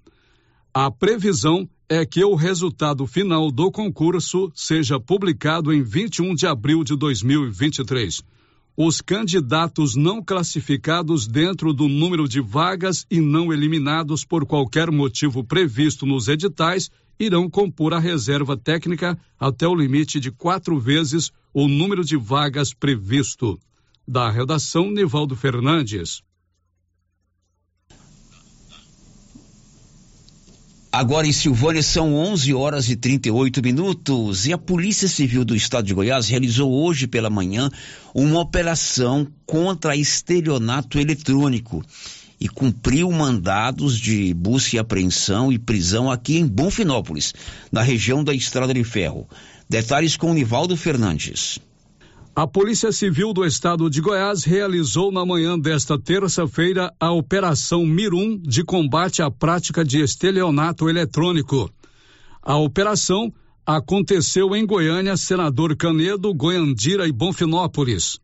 [0.71, 6.83] A previsão é que o resultado final do concurso seja publicado em 21 de abril
[6.83, 8.21] de 2023.
[8.77, 15.43] Os candidatos não classificados dentro do número de vagas e não eliminados por qualquer motivo
[15.43, 21.67] previsto nos editais irão compor a reserva técnica até o limite de quatro vezes o
[21.67, 23.59] número de vagas previsto.
[24.07, 26.21] Da redação, Nivaldo Fernandes.
[30.91, 35.85] Agora em Silvânia são 11 horas e 38 minutos e a Polícia Civil do Estado
[35.85, 37.69] de Goiás realizou hoje pela manhã
[38.15, 41.83] uma operação contra estelionato eletrônico
[42.39, 47.33] e cumpriu mandados de busca e apreensão e prisão aqui em Bonfinópolis,
[47.71, 49.27] na região da Estrada de Ferro.
[49.69, 51.59] Detalhes com Nivaldo Fernandes.
[52.35, 58.37] A Polícia Civil do Estado de Goiás realizou na manhã desta terça-feira a Operação Mirum
[58.37, 61.67] de combate à prática de estelionato eletrônico.
[62.43, 63.33] A operação
[63.65, 68.19] aconteceu em Goiânia, Senador Canedo, Goiandira e Bonfinópolis.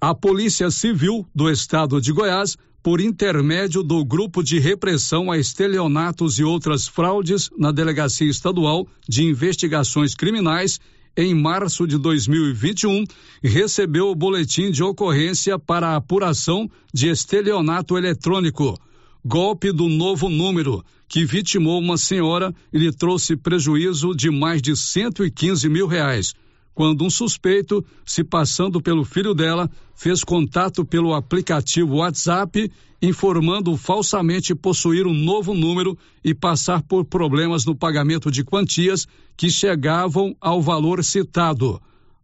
[0.00, 6.38] A Polícia Civil do Estado de Goiás, por intermédio do Grupo de Repressão a Estelionatos
[6.38, 10.80] e Outras Fraudes na Delegacia Estadual de Investigações Criminais,
[11.16, 13.04] em março de 2021,
[13.42, 18.78] recebeu o boletim de ocorrência para apuração de estelionato eletrônico,
[19.24, 24.74] golpe do novo número, que vitimou uma senhora e lhe trouxe prejuízo de mais de
[24.74, 26.32] 115 mil reais.
[26.80, 32.72] Quando um suspeito, se passando pelo filho dela, fez contato pelo aplicativo WhatsApp,
[33.02, 39.06] informando falsamente possuir um novo número e passar por problemas no pagamento de quantias
[39.36, 41.78] que chegavam ao valor citado,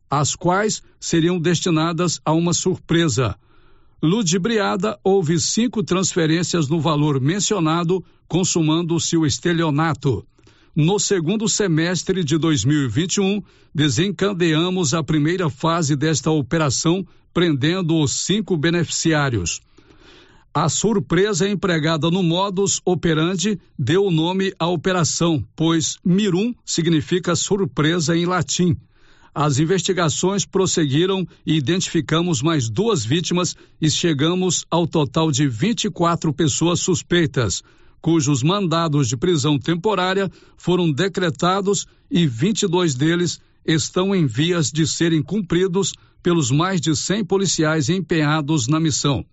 [0.08, 3.36] as quais seriam destinadas a uma surpresa.
[4.02, 10.26] Ludibriada, houve cinco transferências no valor mencionado, consumando-se o estelionato.
[10.78, 13.42] No segundo semestre de 2021,
[13.74, 17.02] desencadeamos a primeira fase desta operação,
[17.32, 19.62] prendendo os cinco beneficiários.
[20.52, 28.14] A surpresa empregada no modus operandi deu o nome à operação, pois mirum significa surpresa
[28.14, 28.76] em latim.
[29.34, 36.80] As investigações prosseguiram e identificamos mais duas vítimas e chegamos ao total de 24 pessoas
[36.80, 37.62] suspeitas,
[38.06, 45.20] cujos mandados de prisão temporária foram decretados e 22 deles estão em vias de serem
[45.20, 45.92] cumpridos
[46.22, 49.26] pelos mais de 100 policiais empenhados na missão.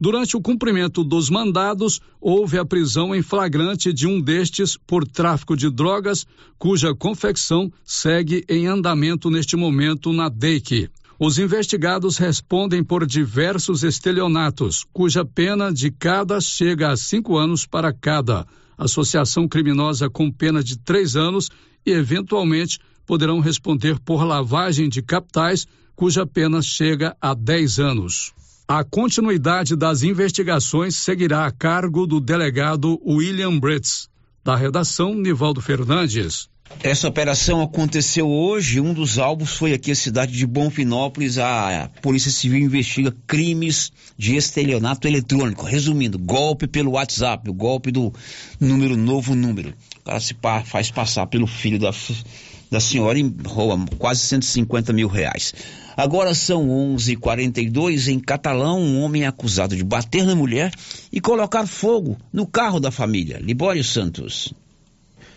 [0.00, 5.54] Durante o cumprimento dos mandados, houve a prisão em flagrante de um destes por tráfico
[5.54, 6.26] de drogas,
[6.58, 10.88] cuja confecção segue em andamento neste momento na DEIC.
[11.18, 17.92] Os investigados respondem por diversos estelionatos, cuja pena de cada chega a cinco anos para
[17.92, 18.44] cada.
[18.76, 21.50] Associação criminosa com pena de três anos
[21.86, 28.32] e, eventualmente, poderão responder por lavagem de capitais, cuja pena chega a dez anos.
[28.66, 34.08] A continuidade das investigações seguirá a cargo do delegado William Britz.
[34.42, 36.48] Da redação, Nivaldo Fernandes.
[36.82, 38.80] Essa operação aconteceu hoje.
[38.80, 41.38] Um dos alvos foi aqui a cidade de Bonfinópolis.
[41.38, 45.64] A Polícia Civil investiga crimes de estelionato eletrônico.
[45.64, 48.12] Resumindo, golpe pelo WhatsApp, o golpe do
[48.60, 49.74] número novo número.
[50.00, 50.36] O cara se
[50.66, 51.90] faz passar pelo filho da,
[52.70, 55.54] da senhora e rouba quase 150 mil reais.
[55.96, 60.72] Agora são 11:42 em Catalão, um homem é acusado de bater na mulher
[61.12, 63.38] e colocar fogo no carro da família.
[63.38, 64.52] Libório Santos.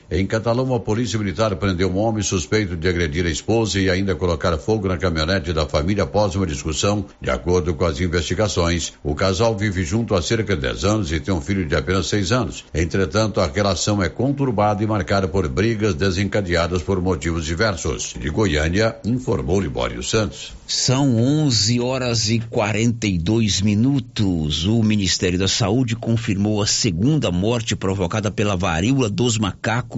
[0.09, 4.15] Em Catalão, a polícia militar prendeu um homem suspeito de agredir a esposa e ainda
[4.15, 7.05] colocar fogo na caminhonete da família após uma discussão.
[7.21, 11.19] De acordo com as investigações, o casal vive junto há cerca de 10 anos e
[11.19, 12.63] tem um filho de apenas 6 anos.
[12.73, 18.15] Entretanto, a relação é conturbada e marcada por brigas desencadeadas por motivos diversos.
[18.17, 20.53] De Goiânia, informou Libório Santos.
[20.65, 24.65] São 11 horas e 42 minutos.
[24.65, 29.96] O Ministério da Saúde confirmou a segunda morte provocada pela varíola dos macacos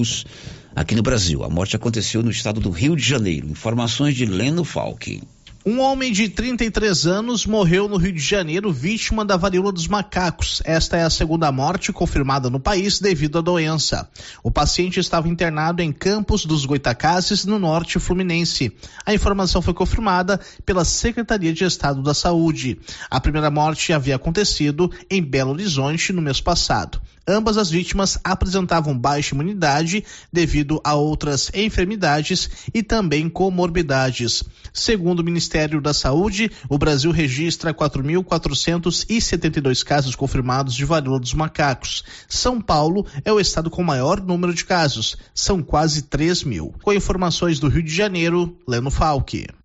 [0.76, 1.44] aqui no Brasil.
[1.44, 3.48] A morte aconteceu no estado do Rio de Janeiro.
[3.48, 5.22] Informações de Leno Falck.
[5.66, 10.62] Um homem de 33 anos morreu no Rio de Janeiro vítima da varíola dos macacos.
[10.64, 14.10] Esta é a segunda morte confirmada no país devido à doença.
[14.42, 18.72] O paciente estava internado em Campos dos Goitacazes, no norte fluminense.
[19.06, 22.80] A informação foi confirmada pela Secretaria de Estado da Saúde.
[23.12, 27.02] A primeira morte havia acontecido em Belo Horizonte no mês passado.
[27.30, 30.04] Ambas as vítimas apresentavam baixa imunidade
[30.34, 34.44] devido a outras enfermidades e também comorbidades.
[34.74, 42.04] Segundo o Ministério da Saúde, o Brasil registra 4.472 casos confirmados de varíola dos macacos.
[42.28, 46.74] São Paulo é o estado com maior número de casos, são quase 3 mil.
[46.82, 49.59] Com informações do Rio de Janeiro, Leno Falque.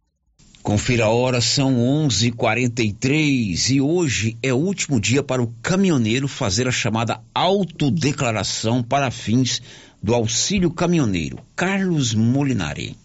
[0.65, 6.67] Confira a hora, são 11:43 e hoje é o último dia para o caminhoneiro fazer
[6.67, 9.61] a chamada autodeclaração para fins
[10.03, 11.39] do auxílio caminhoneiro.
[11.55, 12.97] Carlos Molinari.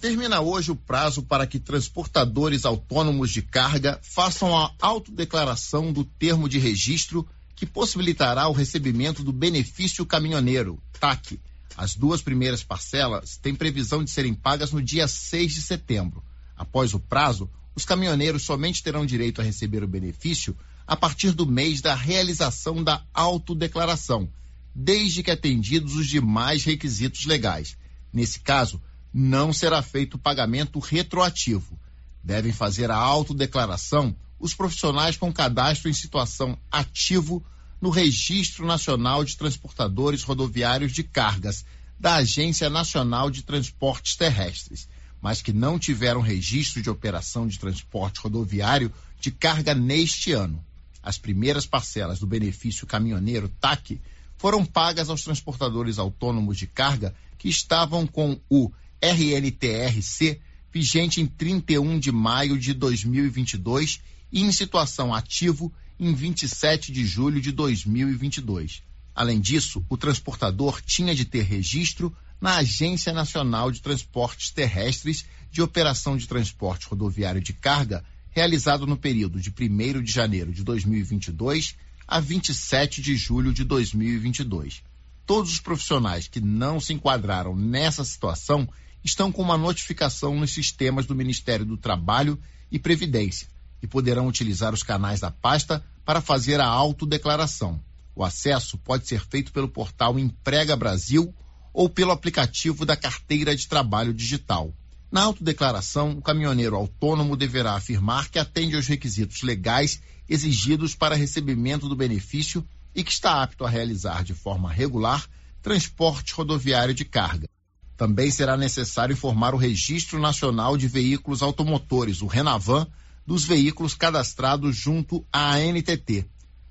[0.00, 6.48] Termina hoje o prazo para que transportadores autônomos de carga façam a autodeclaração do termo
[6.48, 11.38] de registro que possibilitará o recebimento do benefício caminhoneiro, TAC.
[11.76, 16.20] As duas primeiras parcelas têm previsão de serem pagas no dia 6 de setembro.
[16.58, 21.46] Após o prazo, os caminhoneiros somente terão direito a receber o benefício a partir do
[21.46, 24.28] mês da realização da autodeclaração,
[24.74, 27.76] desde que atendidos os demais requisitos legais.
[28.12, 28.82] Nesse caso,
[29.14, 31.78] não será feito o pagamento retroativo.
[32.24, 37.44] Devem fazer a autodeclaração os profissionais com cadastro em situação ativo
[37.80, 41.64] no Registro Nacional de Transportadores Rodoviários de Cargas,
[41.98, 44.88] da Agência Nacional de Transportes Terrestres,
[45.20, 50.64] mas que não tiveram registro de operação de transporte rodoviário de carga neste ano.
[51.02, 54.00] As primeiras parcelas do benefício caminhoneiro TAC
[54.36, 60.40] foram pagas aos transportadores autônomos de carga que estavam com o RNTRC
[60.72, 64.00] vigente em 31 de maio de 2022
[64.30, 68.82] e em situação ativo em 27 de julho de 2022.
[69.14, 75.60] Além disso, o transportador tinha de ter registro na Agência Nacional de Transportes Terrestres de
[75.60, 81.74] Operação de Transporte Rodoviário de Carga, realizado no período de 1 de janeiro de 2022
[82.06, 84.82] a 27 de julho de 2022.
[85.26, 88.68] Todos os profissionais que não se enquadraram nessa situação
[89.04, 92.38] estão com uma notificação nos sistemas do Ministério do Trabalho
[92.70, 93.48] e Previdência
[93.82, 97.80] e poderão utilizar os canais da pasta para fazer a autodeclaração.
[98.14, 101.34] O acesso pode ser feito pelo portal Emprega Brasil
[101.72, 104.72] ou pelo aplicativo da Carteira de Trabalho Digital.
[105.10, 111.88] Na autodeclaração, o caminhoneiro autônomo deverá afirmar que atende aos requisitos legais exigidos para recebimento
[111.88, 112.64] do benefício
[112.94, 115.26] e que está apto a realizar de forma regular
[115.62, 117.48] transporte rodoviário de carga.
[117.96, 122.86] Também será necessário informar o Registro Nacional de Veículos Automotores, o Renavan,
[123.26, 126.24] dos veículos cadastrados junto à ANTT.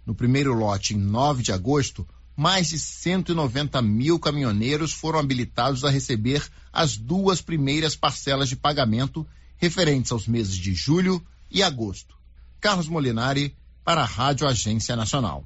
[0.05, 2.07] No primeiro lote, em 9 de agosto,
[2.37, 9.25] mais de 190 mil caminhoneiros foram habilitados a receber as duas primeiras parcelas de pagamento
[9.57, 11.19] referentes aos meses de julho
[11.49, 12.15] e agosto.
[12.61, 15.43] Carlos Molinari, para a Rádio Agência Nacional.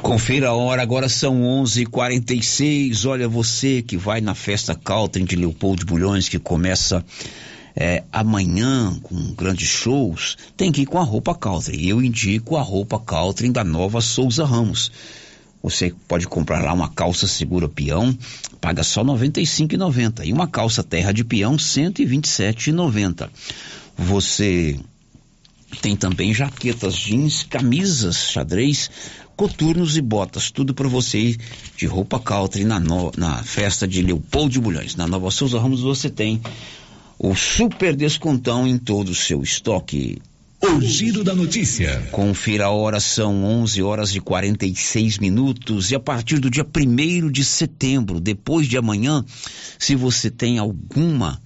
[0.00, 3.04] Confira a hora, agora são 11:46.
[3.04, 7.04] Olha você que vai na festa Caltrim de Leopoldo Bulhões que começa
[7.76, 11.86] é, amanhã com grandes shows, tem que ir com a roupa Caltrim.
[11.86, 14.90] Eu indico a roupa Caltrim da Nova Souza Ramos.
[15.62, 18.16] Você pode comprar lá uma calça segura peão,
[18.60, 23.28] paga só R$ 95,90 e uma calça terra de peão R$ 127,90.
[23.96, 24.78] Você
[25.82, 28.90] tem também jaquetas jeans, camisas xadrez,
[29.36, 31.36] coturnos e botas, tudo para você
[31.76, 34.96] de roupa country na, no, na festa de Leopoldo de Bulhões.
[34.96, 36.40] Na Nova Souza Ramos você tem
[37.18, 40.20] o super descontão em todo o seu estoque.
[40.62, 42.06] O giro da notícia.
[42.10, 45.90] Confira a hora, são 11 horas e 46 minutos.
[45.90, 49.24] E a partir do dia 1 de setembro, depois de amanhã,
[49.78, 51.40] se você tem alguma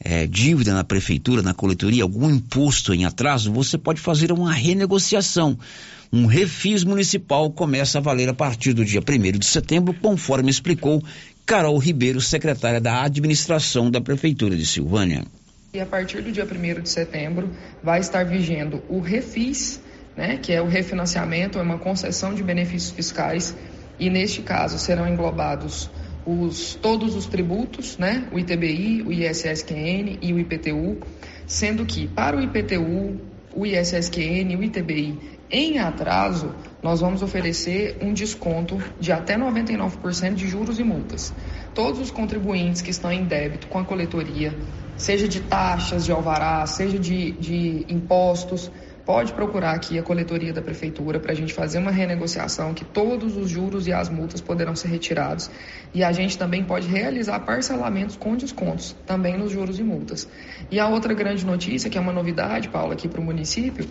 [0.00, 5.58] é, dívida na prefeitura, na coletoria, algum imposto em atraso, você pode fazer uma renegociação.
[6.10, 11.04] Um refis municipal começa a valer a partir do dia 1 de setembro, conforme explicou
[11.44, 15.26] Carol Ribeiro, secretária da administração da prefeitura de Silvânia.
[15.76, 17.50] E a partir do dia 1 de setembro
[17.82, 19.78] vai estar vigendo o refis,
[20.16, 23.54] né, que é o refinanciamento, é uma concessão de benefícios fiscais,
[24.00, 25.90] e neste caso serão englobados
[26.24, 30.96] os, todos os tributos, né, o ITBI, o ISSQN e o IPTU,
[31.46, 33.20] sendo que para o IPTU,
[33.54, 40.32] o ISSQN e o ITBI em atraso, nós vamos oferecer um desconto de até 99%
[40.32, 41.34] de juros e multas.
[41.74, 44.54] Todos os contribuintes que estão em débito com a coletoria
[44.96, 48.70] seja de taxas de alvará, seja de, de impostos,
[49.04, 53.36] pode procurar aqui a coletoria da prefeitura para a gente fazer uma renegociação que todos
[53.36, 55.48] os juros e as multas poderão ser retirados
[55.94, 60.28] e a gente também pode realizar parcelamentos com descontos também nos juros e multas.
[60.70, 63.86] E a outra grande notícia, que é uma novidade, Paula, aqui para o município,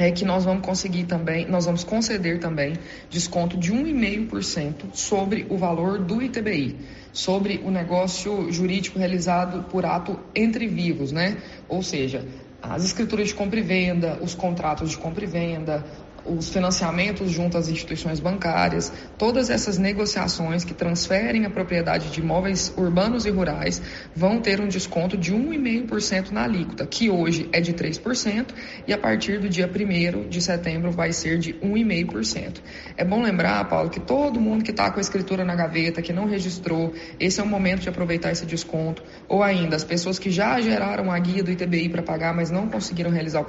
[0.00, 2.72] é que nós vamos conseguir também, nós vamos conceder também
[3.10, 6.74] desconto de 1,5% sobre o valor do ITBI,
[7.12, 11.36] sobre o negócio jurídico realizado por ato entre vivos, né?
[11.68, 12.26] Ou seja,
[12.62, 15.84] as escrituras de compra e venda, os contratos de compra e venda,
[16.24, 22.72] os financiamentos junto às instituições bancárias, todas essas negociações que transferem a propriedade de imóveis
[22.76, 23.80] urbanos e rurais
[24.14, 28.46] vão ter um desconto de 1,5% na alíquota, que hoje é de 3%
[28.86, 32.60] e a partir do dia 1 de setembro vai ser de 1,5%.
[32.96, 36.12] É bom lembrar, Paulo, que todo mundo que está com a escritura na gaveta, que
[36.12, 40.30] não registrou, esse é o momento de aproveitar esse desconto, ou ainda as pessoas que
[40.30, 43.40] já geraram a guia do ITBI para pagar, mas não conseguiram realizar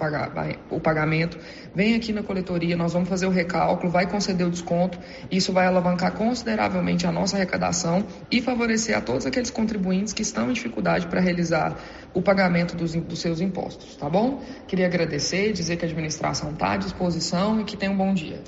[0.70, 1.38] o pagamento,
[1.76, 5.00] vem aqui na coletoria nós vamos fazer o recálculo, vai conceder o desconto,
[5.30, 10.50] isso vai alavancar consideravelmente a nossa arrecadação e favorecer a todos aqueles contribuintes que estão
[10.50, 11.78] em dificuldade para realizar
[12.14, 14.42] o pagamento dos, dos seus impostos, tá bom?
[14.68, 18.42] Queria agradecer, dizer que a administração está à disposição e que tenha um bom dia.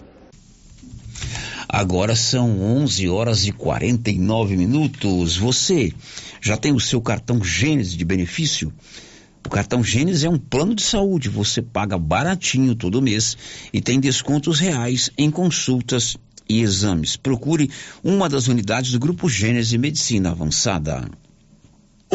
[1.68, 5.38] Agora são 11 horas e 49 minutos.
[5.38, 5.92] Você
[6.40, 8.72] já tem o seu cartão Gênesis de benefício?
[9.46, 11.30] O cartão Gênesis é um plano de saúde.
[11.30, 13.38] Você paga baratinho todo mês
[13.72, 16.18] e tem descontos reais em consultas
[16.50, 17.16] e exames.
[17.16, 17.70] Procure
[18.04, 21.10] uma das unidades do Grupo Gênesis Medicina Avançada.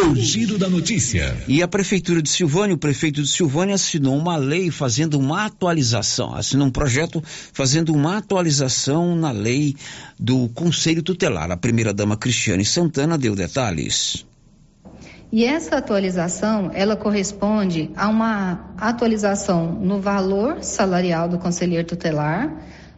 [0.00, 1.36] O giro da notícia.
[1.48, 6.36] E a Prefeitura de Silvânia, o prefeito de Silvânia assinou uma lei fazendo uma atualização,
[6.36, 7.20] assinou um projeto
[7.52, 9.74] fazendo uma atualização na lei
[10.16, 11.50] do Conselho Tutelar.
[11.50, 14.24] A primeira-dama Cristiane Santana deu detalhes.
[15.30, 22.50] E essa atualização, ela corresponde a uma atualização no valor salarial do conselheiro tutelar,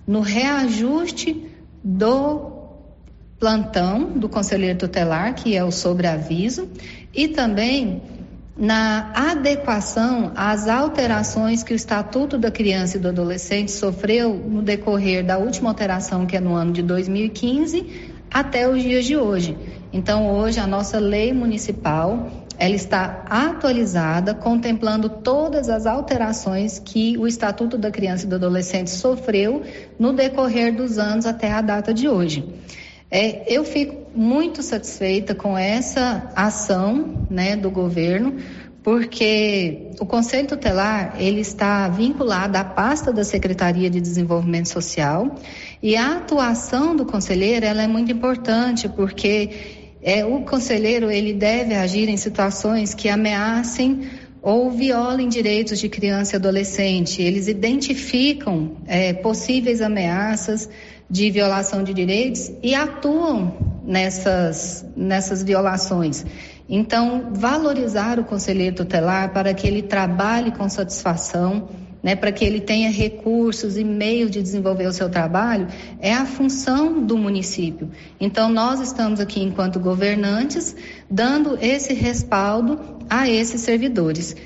[0.07, 1.49] no reajuste
[1.83, 2.53] do
[3.39, 6.69] plantão do conselheiro tutelar, que é o sobreaviso,
[7.13, 8.01] e também
[8.57, 15.25] na adequação às alterações que o Estatuto da Criança e do Adolescente sofreu no decorrer
[15.25, 19.57] da última alteração, que é no ano de 2015, até os dias de hoje.
[19.93, 22.31] Então, hoje, a nossa lei municipal
[22.61, 28.91] ela está atualizada, contemplando todas as alterações que o Estatuto da Criança e do Adolescente
[28.91, 29.63] sofreu
[29.99, 32.47] no decorrer dos anos até a data de hoje.
[33.11, 38.37] É, eu fico muito satisfeita com essa ação né, do governo,
[38.83, 45.35] porque o Conselho Tutelar ele está vinculado à pasta da Secretaria de Desenvolvimento Social
[45.83, 51.75] e a atuação do conselheiro ela é muito importante porque é, o conselheiro ele deve
[51.75, 54.09] agir em situações que ameacem
[54.43, 57.21] ou violem direitos de criança e adolescente.
[57.21, 60.69] Eles identificam é, possíveis ameaças
[61.09, 66.25] de violação de direitos e atuam nessas, nessas violações.
[66.69, 71.69] Então, valorizar o conselheiro tutelar para que ele trabalhe com satisfação,
[72.03, 75.69] né, para que ele tenha recursos e meios de desenvolver o seu trabalho,
[76.01, 77.91] é a função do município.
[78.21, 80.75] Então, nós estamos aqui, enquanto governantes,
[81.11, 84.37] dando esse respaldo a esses servidores.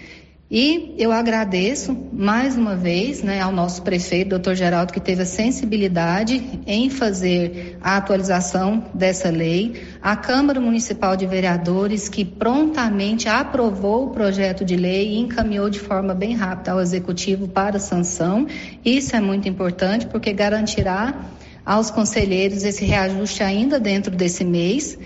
[0.57, 5.27] E eu agradeço mais uma vez né, ao nosso prefeito, doutor Geraldo, que teve a
[5.27, 14.07] sensibilidade em fazer a atualização dessa lei, à Câmara Municipal de Vereadores, que prontamente aprovou
[14.07, 18.47] o projeto de lei e encaminhou de forma bem rápida ao Executivo para sanção.
[18.85, 21.33] Isso é muito importante porque garantirá
[21.67, 24.97] aos conselheiros esse reajuste ainda dentro desse mês.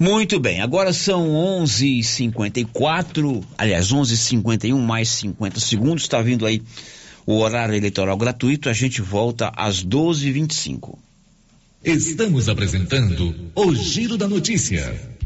[0.00, 6.04] Muito bem, agora são 11:54, aliás, 11:51 mais 50 segundos.
[6.04, 6.62] Está vindo aí
[7.26, 8.70] o horário eleitoral gratuito.
[8.70, 10.98] A gente volta às 12:25.
[11.84, 15.19] Estamos apresentando o Giro da Notícia.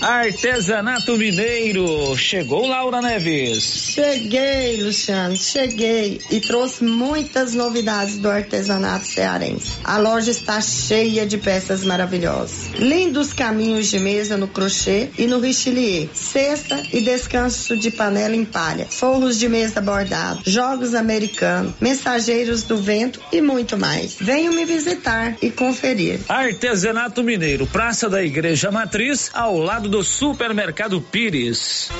[0.00, 2.16] Artesanato Mineiro.
[2.16, 3.92] Chegou Laura Neves.
[3.92, 9.72] Cheguei, Luciano, cheguei e trouxe muitas novidades do artesanato cearense.
[9.84, 12.70] A loja está cheia de peças maravilhosas.
[12.78, 16.08] Lindos caminhos de mesa no crochê e no richelieu.
[16.14, 18.86] Cesta e descanso de panela em palha.
[18.88, 20.40] Forros de mesa bordado.
[20.46, 21.74] Jogos americanos.
[21.78, 24.16] Mensageiros do vento e muito mais.
[24.18, 26.20] Venham me visitar e conferir.
[26.26, 31.90] Artesanato Mineiro, Praça da Igreja Matriz, ao lado do Supermercado Pires.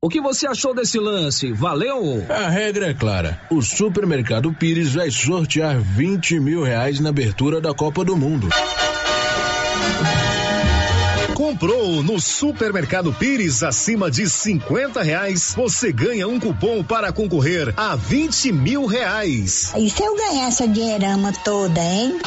[0.00, 1.52] O que você achou desse lance?
[1.52, 2.26] Valeu?
[2.28, 3.40] A regra é clara.
[3.48, 8.48] O Supermercado Pires vai sortear 20 mil reais na abertura da Copa do Mundo.
[11.34, 17.94] Comprou no Supermercado Pires acima de 50 reais, você ganha um cupom para concorrer a
[17.94, 19.72] 20 mil reais.
[19.76, 22.18] E se eu ganhar essa dinheirama toda, hein?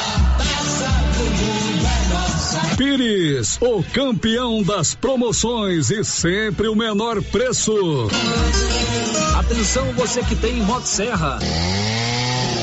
[2.78, 7.74] Pires, o campeão das promoções e sempre o menor preço.
[9.38, 11.40] Atenção você que tem Motosserra.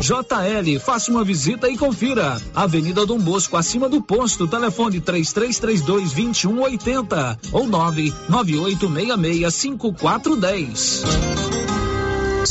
[0.00, 2.40] JL, faça uma visita e confira.
[2.54, 11.61] Avenida Dom Bosco, acima do posto, telefone 3332 2180 ou 99866 5410.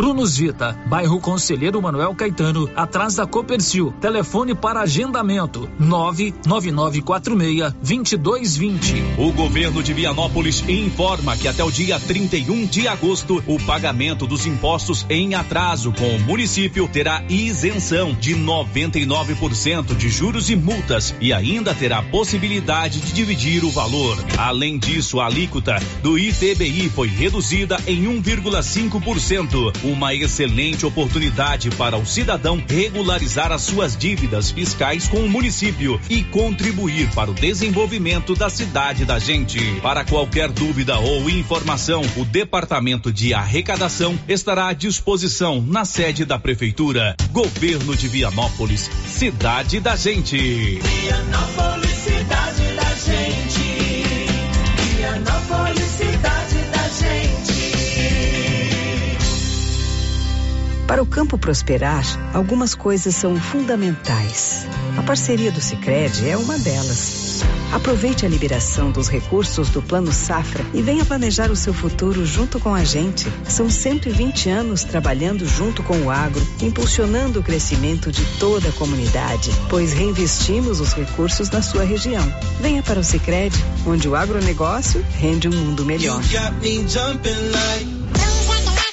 [0.00, 3.92] Prunus Vita, bairro Conselheiro Manuel Caetano, atrás da Copercil.
[4.00, 8.94] Telefone para agendamento: 99946 2220.
[9.18, 14.46] O governo de Vianópolis informa que até o dia 31 de agosto, o pagamento dos
[14.46, 21.30] impostos em atraso com o município terá isenção de 99% de juros e multas e
[21.30, 24.16] ainda terá possibilidade de dividir o valor.
[24.38, 32.06] Além disso, a alíquota do ITBI foi reduzida em 1,5% uma excelente oportunidade para o
[32.06, 38.50] cidadão regularizar as suas dívidas fiscais com o município e contribuir para o desenvolvimento da
[38.50, 39.58] cidade da gente.
[39.80, 46.38] Para qualquer dúvida ou informação, o Departamento de Arrecadação estará à disposição na sede da
[46.38, 47.16] Prefeitura.
[47.32, 50.80] Governo de Vianópolis, cidade da gente.
[50.80, 54.04] Vianópolis, cidade da gente.
[54.96, 57.29] Vianópolis, cidade da gente.
[60.90, 64.66] Para o campo prosperar, algumas coisas são fundamentais.
[64.98, 67.44] A parceria do Sicredi é uma delas.
[67.72, 72.58] Aproveite a liberação dos recursos do Plano Safra e venha planejar o seu futuro junto
[72.58, 73.32] com a gente.
[73.44, 79.52] São 120 anos trabalhando junto com o agro, impulsionando o crescimento de toda a comunidade,
[79.68, 82.34] pois reinvestimos os recursos na sua região.
[82.60, 86.20] Venha para o Sicredi, onde o agronegócio rende um mundo melhor.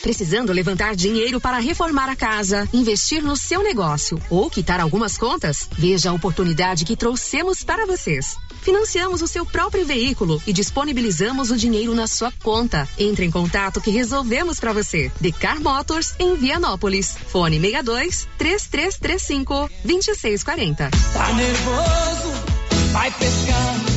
[0.08, 5.68] Precisando levantar dinheiro para reformar a casa, investir no seu negócio ou quitar algumas contas?
[5.78, 8.38] Veja a oportunidade que trouxemos para vocês.
[8.62, 12.88] Financiamos o seu próprio veículo e disponibilizamos o dinheiro na sua conta.
[12.98, 15.12] Entre em contato que resolvemos para você.
[15.20, 17.18] Decar Motors em Vianópolis.
[17.28, 20.90] Fone 62 3335 2640.
[20.90, 22.94] Tá nervoso?
[22.94, 23.97] Vai pescar.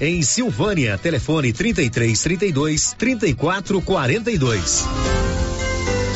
[0.00, 0.98] em Silvânia.
[0.98, 5.35] Telefone 33 32 34 42.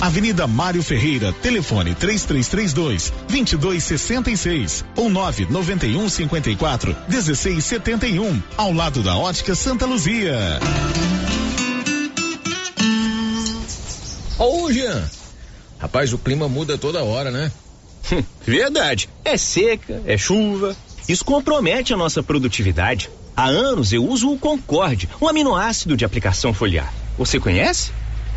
[0.00, 9.86] Avenida Mário Ferreira, telefone 3332 2266 ou 991 54 1671, ao lado da Ótica Santa
[9.86, 10.58] Luzia.
[14.38, 15.08] Ô, Jean.
[15.78, 17.52] Rapaz, o clima muda toda hora, né?
[18.44, 19.08] Verdade.
[19.24, 20.76] É seca, é chuva.
[21.08, 23.08] Isso compromete a nossa produtividade.
[23.36, 26.92] Há anos eu uso o Concorde, um aminoácido de aplicação foliar.
[27.16, 27.92] Você conhece?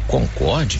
[0.08, 0.80] Concorde?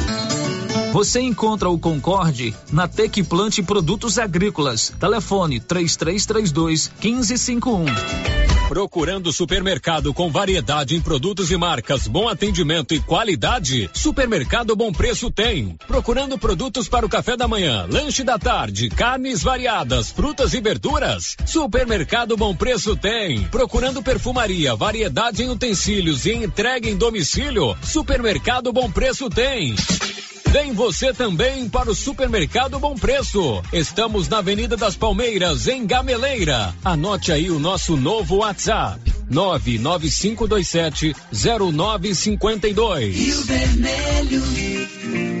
[0.91, 4.93] Você encontra o Concorde na Tec Plante Produtos Agrícolas.
[4.99, 7.85] Telefone 3332 1551.
[8.71, 13.89] Procurando supermercado com variedade em produtos e marcas, bom atendimento e qualidade?
[13.93, 15.75] Supermercado Bom Preço tem.
[15.85, 21.35] Procurando produtos para o café da manhã, lanche da tarde, carnes variadas, frutas e verduras?
[21.45, 23.43] Supermercado Bom Preço tem.
[23.49, 27.75] Procurando perfumaria, variedade em utensílios e entrega em domicílio?
[27.83, 29.75] Supermercado Bom Preço tem.
[30.51, 33.63] Vem você também para o Supermercado Bom Preço.
[33.71, 36.75] Estamos na Avenida das Palmeiras, em Gameleira.
[36.83, 38.99] Anote aí o nosso novo WhatsApp:
[39.29, 43.15] 99527 0952.
[43.15, 45.40] Rio Vermelho.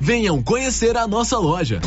[0.00, 1.80] Venham conhecer a nossa loja.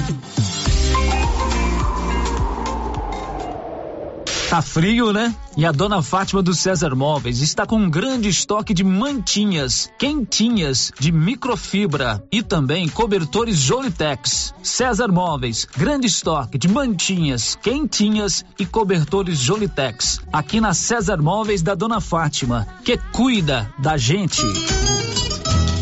[4.49, 5.33] Tá frio, né?
[5.55, 10.91] E a dona Fátima do César Móveis está com um grande estoque de mantinhas, quentinhas,
[10.99, 14.55] de microfibra e também cobertores Jolitex.
[14.63, 20.19] César Móveis, grande estoque de mantinhas, quentinhas e cobertores Jolitex.
[20.33, 24.41] Aqui na César Móveis da dona Fátima, que cuida da gente.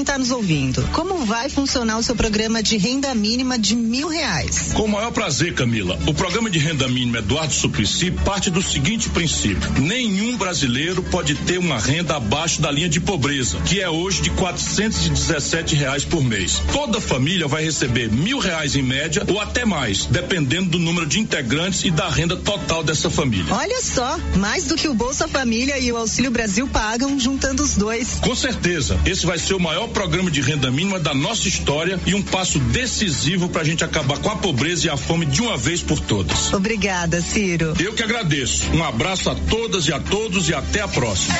[0.00, 4.08] Quem está nos ouvindo como vai funcionar o seu programa de renda mínima de mil
[4.08, 4.72] reais.
[4.72, 5.98] Com o maior prazer, Camila.
[6.06, 11.58] O programa de renda mínima Eduardo Suplicy parte do seguinte princípio: nenhum brasileiro pode ter
[11.58, 16.62] uma renda abaixo da linha de pobreza, que é hoje de R$ reais por mês.
[16.72, 21.20] Toda família vai receber mil reais em média ou até mais, dependendo do número de
[21.20, 23.52] integrantes e da renda total dessa família.
[23.52, 27.74] Olha só, mais do que o Bolsa Família e o Auxílio Brasil pagam juntando os
[27.74, 28.18] dois.
[28.22, 32.14] Com certeza, esse vai ser o maior programa de renda mínima da nossa história e
[32.14, 35.56] um passo decisivo para a gente acabar com a pobreza e a fome de uma
[35.56, 36.52] vez por todas.
[36.52, 37.74] Obrigada, Ciro.
[37.78, 38.70] Eu que agradeço.
[38.72, 41.36] Um abraço a todas e a todos e até a próxima.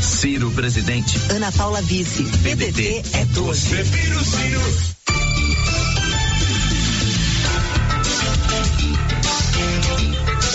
[0.00, 1.18] Ciro presidente.
[1.30, 2.24] Ana Paula vice.
[2.42, 3.68] PDT é 12.
[3.68, 5.00] Prefiro Ciro.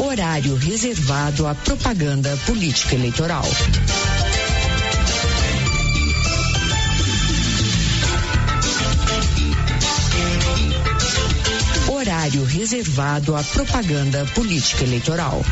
[0.04, 3.44] Horário reservado à propaganda política eleitoral.
[12.26, 15.46] Horário reservado à propaganda política eleitoral.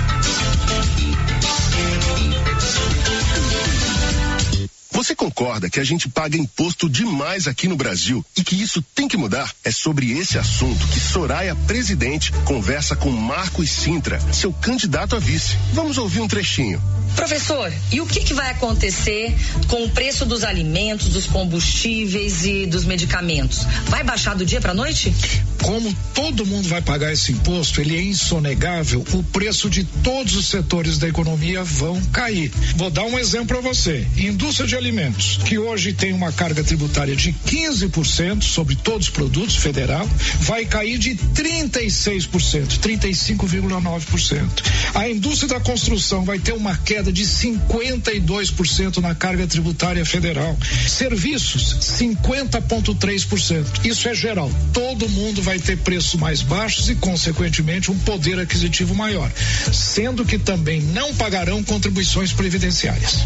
[4.90, 9.08] Você concorda que a gente paga imposto demais aqui no Brasil e que isso tem
[9.08, 9.54] que mudar?
[9.64, 15.56] É sobre esse assunto que Soraya Presidente conversa com Marcos Sintra, seu candidato a vice.
[15.74, 16.82] Vamos ouvir um trechinho.
[17.16, 19.36] Professor, e o que, que vai acontecer
[19.68, 23.66] com o preço dos alimentos, dos combustíveis e dos medicamentos?
[23.86, 25.14] Vai baixar do dia para noite?
[25.62, 30.48] Como todo mundo vai pagar esse imposto, ele é insonegável, o preço de todos os
[30.48, 32.52] setores da economia vão cair.
[32.76, 34.06] Vou dar um exemplo para você.
[34.18, 39.56] Indústria de alimentos, que hoje tem uma carga tributária de 15% sobre todos os produtos
[39.56, 40.08] federal,
[40.42, 44.50] vai cair de 36%, 35,9%.
[44.94, 50.58] A indústria da construção vai ter uma queda de 52% na carga tributária federal.
[50.88, 53.86] Serviços, 50,3%.
[53.86, 54.52] Isso é geral.
[54.74, 59.32] Todo mundo vai ter preços mais baixos e, consequentemente, um poder aquisitivo maior,
[59.72, 63.26] sendo que também não pagarão contribuições previdenciárias.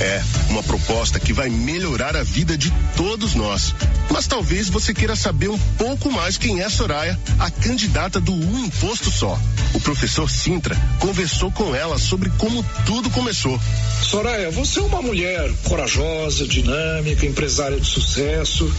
[0.00, 3.74] É, uma proposta que vai melhorar a vida de todos nós.
[4.10, 8.64] Mas talvez você queira saber um pouco mais quem é Soraya, a candidata do Um
[8.64, 9.38] Imposto Só.
[9.74, 13.60] O professor Sintra conversou com ela sobre como tudo começou.
[14.02, 18.72] Soraya, você é uma mulher corajosa, dinâmica, empresária de sucesso,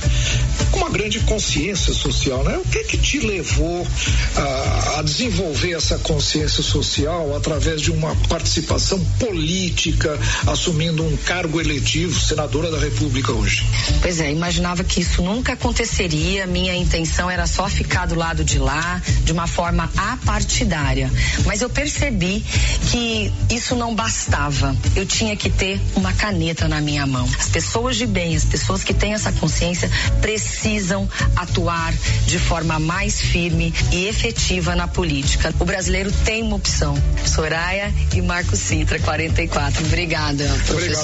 [0.72, 2.58] com uma grande consciência social, né?
[2.58, 3.88] O que que te levou
[4.36, 12.20] a, a desenvolver essa consciência social através de uma participação política, assumindo um cargo eletivo,
[12.20, 13.66] senadora da República hoje?
[14.02, 16.46] Pois é, imaginava que isso nunca aconteceria.
[16.48, 21.12] Minha intenção era só ficar do lado de lá, de uma forma apartidária.
[21.46, 22.44] Mas eu percebi
[22.90, 24.76] que isso não bastava.
[24.96, 27.28] Eu tinha que ter uma caneta na minha mão.
[27.40, 29.90] As pessoas de bem, as pessoas que têm essa consciência,
[30.22, 31.94] precisam atuar
[32.26, 35.54] de forma mais firme e efetiva na política.
[35.60, 36.96] O brasileiro tem uma opção.
[37.26, 39.86] Soraya e Marco Sintra, 44.
[39.86, 40.76] Obrigada, professor.
[40.76, 41.01] Obrigado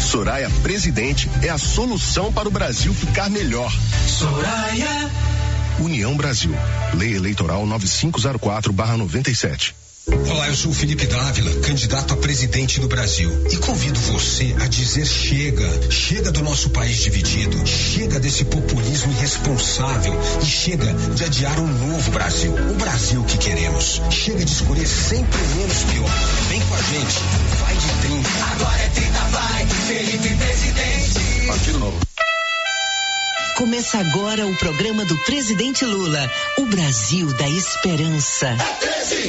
[0.00, 3.72] Soraya Presidente é a solução para o Brasil ficar melhor.
[4.08, 5.10] Soraya.
[5.78, 6.52] União Brasil.
[6.94, 9.74] Lei Eleitoral 9504-97.
[10.06, 13.30] Olá, eu sou o Felipe Dávila, candidato a presidente do Brasil.
[13.50, 15.90] E convido você a dizer chega.
[15.90, 17.66] Chega do nosso país dividido.
[17.66, 20.12] Chega desse populismo irresponsável.
[20.42, 22.52] E chega de adiar um novo Brasil.
[22.52, 24.02] O Brasil que queremos.
[24.10, 26.10] Chega de escolher sempre menos pior.
[26.50, 27.18] Vem com a gente.
[28.54, 31.50] Agora é 30 vai, Felipe Presidente.
[31.50, 31.98] Aqui de Novo.
[33.56, 38.46] Começa agora o programa do presidente Lula, o Brasil da Esperança.
[38.46, 39.26] É 13,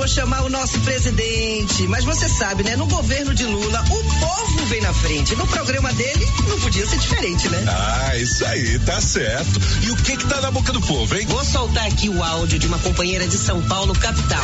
[0.00, 1.86] vou chamar o nosso presidente.
[1.86, 2.74] Mas você sabe, né?
[2.74, 5.36] No governo de Lula, o povo vem na frente.
[5.36, 7.62] No programa dele, não podia ser diferente, né?
[7.68, 9.60] Ah, isso aí, tá certo.
[9.82, 11.26] E o que que tá na boca do povo, hein?
[11.28, 14.42] Vou soltar aqui o áudio de uma companheira de São Paulo, capital.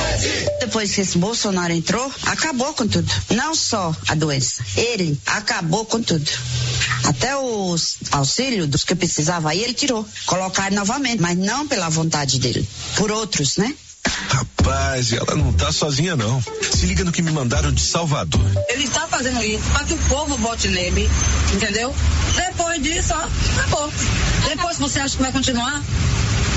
[0.60, 3.10] Depois que esse Bolsonaro entrou, acabou com tudo.
[3.30, 6.30] Não só a doença, ele acabou com tudo.
[7.04, 10.06] Até os auxílios dos que precisava aí, ele tirou.
[10.26, 12.68] Colocaram novamente, mas não pela vontade dele.
[12.96, 13.74] Por outros, né?
[14.28, 14.55] Rapaz,
[15.12, 16.42] ela não tá sozinha não.
[16.62, 18.40] Se liga no que me mandaram de Salvador.
[18.68, 21.08] Ele está fazendo isso para que o povo vote nele,
[21.54, 21.94] entendeu?
[22.34, 23.92] Depois disso, ó, acabou.
[24.48, 25.82] Depois você acha que vai continuar?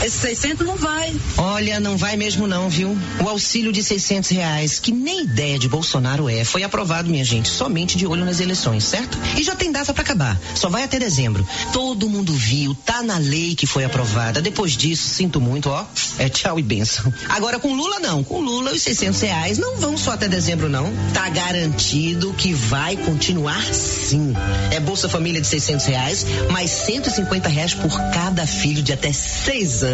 [0.02, 1.14] Esse 600 não vai.
[1.38, 2.97] Olha, não vai mesmo não, viu?
[3.22, 7.50] O auxílio de 600 reais, que nem ideia de Bolsonaro é, foi aprovado, minha gente,
[7.50, 9.18] somente de olho nas eleições, certo?
[9.38, 11.45] E já tem data para acabar, só vai até dezembro.
[11.74, 14.41] Todo mundo viu, tá na lei que foi aprovada.
[14.41, 15.86] Depois disso, sinto muito, ó,
[16.18, 17.14] é tchau e benção.
[17.28, 20.93] Agora com Lula não, com Lula os 600 reais não vão só até dezembro não.
[21.14, 24.34] Tá garantido que vai continuar sim.
[24.72, 29.84] É Bolsa Família de 600 reais, mais 150 reais por cada filho de até seis
[29.84, 29.88] anos.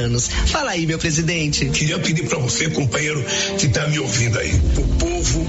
[0.48, 1.66] Fala aí, meu presidente.
[1.70, 3.24] Queria pedir para você, companheiro,
[3.58, 4.54] que está me ouvindo aí.
[4.78, 5.48] O povo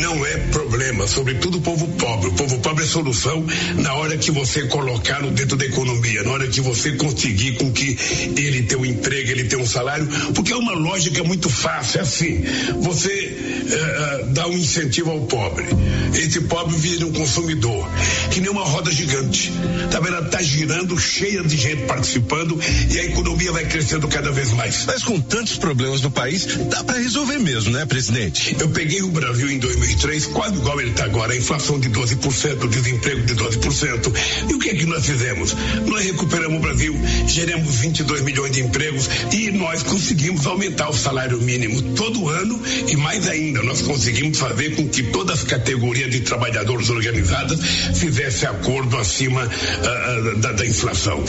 [0.00, 2.28] não é problema, sobretudo o povo pobre.
[2.28, 3.44] O povo pobre é solução
[3.76, 7.72] na hora que você colocar no dentro da economia, na hora que você conseguir com
[7.72, 7.98] que
[8.36, 11.98] ele tenha um emprego, ele tenha um salário, porque é uma lógica muito fácil.
[11.98, 12.44] É assim,
[12.80, 15.66] você eh, eh, dá um incentivo ao pobre.
[16.14, 17.88] Esse pobre vira um consumidor,
[18.30, 19.52] que nem uma roda gigante.
[19.90, 20.14] Tá vendo?
[20.14, 22.58] Ela tá girando, cheia de gente participando
[22.90, 24.84] e a economia vai crescendo cada vez mais.
[24.86, 28.56] Mas com tantos problemas no país, dá para resolver mesmo, né, presidente?
[28.58, 32.64] Eu peguei o Brasil em 2003, quase igual ele está agora, a inflação de 12%,
[32.64, 34.12] o desemprego de 12%.
[34.48, 35.54] E o que é que nós fizemos?
[35.86, 36.94] Nós recuperamos o Brasil,
[37.26, 42.96] geramos 22 milhões de empregos e nós conseguimos aumentar o salário mínimo todo ano e
[42.96, 47.58] mais ainda, nós conseguimos fazer com que todas as categorias de trabalhadores organizadas
[47.94, 51.22] fizessem acordo acima ah, da, da inflação.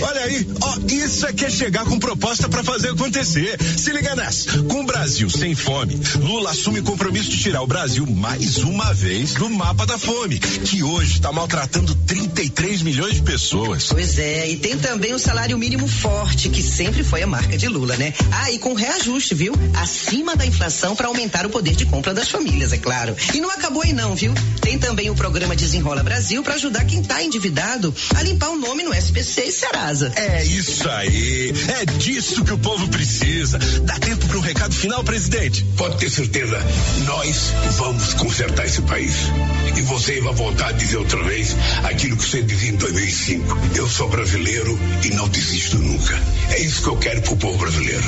[0.00, 3.58] Olha aí, ó, isso aqui é chegar com proposta para fazer acontecer.
[3.76, 4.62] Se liga nessa.
[4.64, 9.34] Com o Brasil sem fome, Lula assume compromisso de tirar o Brasil mais uma vez
[9.34, 13.88] do mapa da fome, que hoje está maltratando 33 milhões de pessoas.
[13.88, 17.68] Pois é, e tem também o salário mínimo forte, que sempre foi a marca de
[17.68, 18.12] Lula, né?
[18.32, 19.54] Ah, e com reajuste, viu?
[19.74, 23.16] Acima da inflação para aumentar o poder de compra das famílias, é claro.
[23.34, 24.32] E não acabou aí não, viu?
[24.60, 28.82] Tem também o programa Desenrola Brasil para ajudar quem tá endividado a limpar o nome
[28.82, 30.12] no SPC e Serasa.
[30.16, 31.52] É isso aí.
[31.68, 33.58] É disso que o povo precisa.
[33.82, 35.64] Dá tempo para um recado final, presidente?
[35.76, 36.58] Pode ter certeza.
[37.04, 39.14] Nós vamos consertar esse país.
[39.76, 43.58] E você vai voltar a dizer outra vez aquilo que você dizia em 2005.
[43.74, 46.20] Eu sou brasileiro e não desisto nunca.
[46.50, 48.04] É isso que eu quero pro povo brasileiro.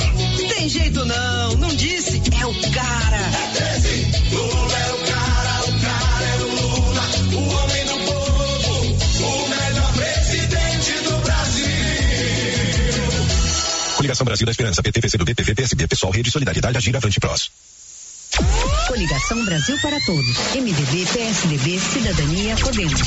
[0.49, 2.23] Tem jeito não, não disse.
[2.41, 3.17] É o cara.
[3.17, 4.68] É 13,
[14.19, 17.51] Coligação Brasil da Esperança, PT, PCdoB, PV, PSB, Pessoal, Rede Solidariedade, Agir, Avante Prós.
[18.89, 20.37] Coligação Brasil para Todos.
[20.55, 23.01] MDB, PSDB, Cidadania, Podemos.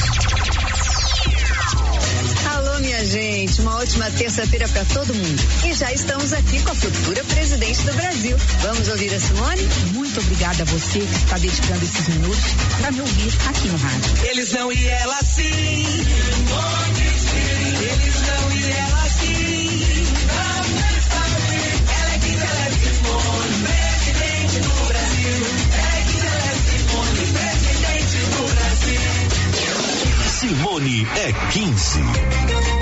[2.53, 5.43] Alô, minha gente, uma ótima terça-feira para todo mundo.
[5.65, 8.37] E já estamos aqui com a futura presidente do Brasil.
[8.61, 9.63] Vamos ouvir a Simone?
[9.93, 14.27] Muito obrigada a você que está dedicando esses minutos para me ouvir aqui no rádio.
[14.29, 15.85] Eles não e ela sim.
[30.51, 32.80] Simone é 15.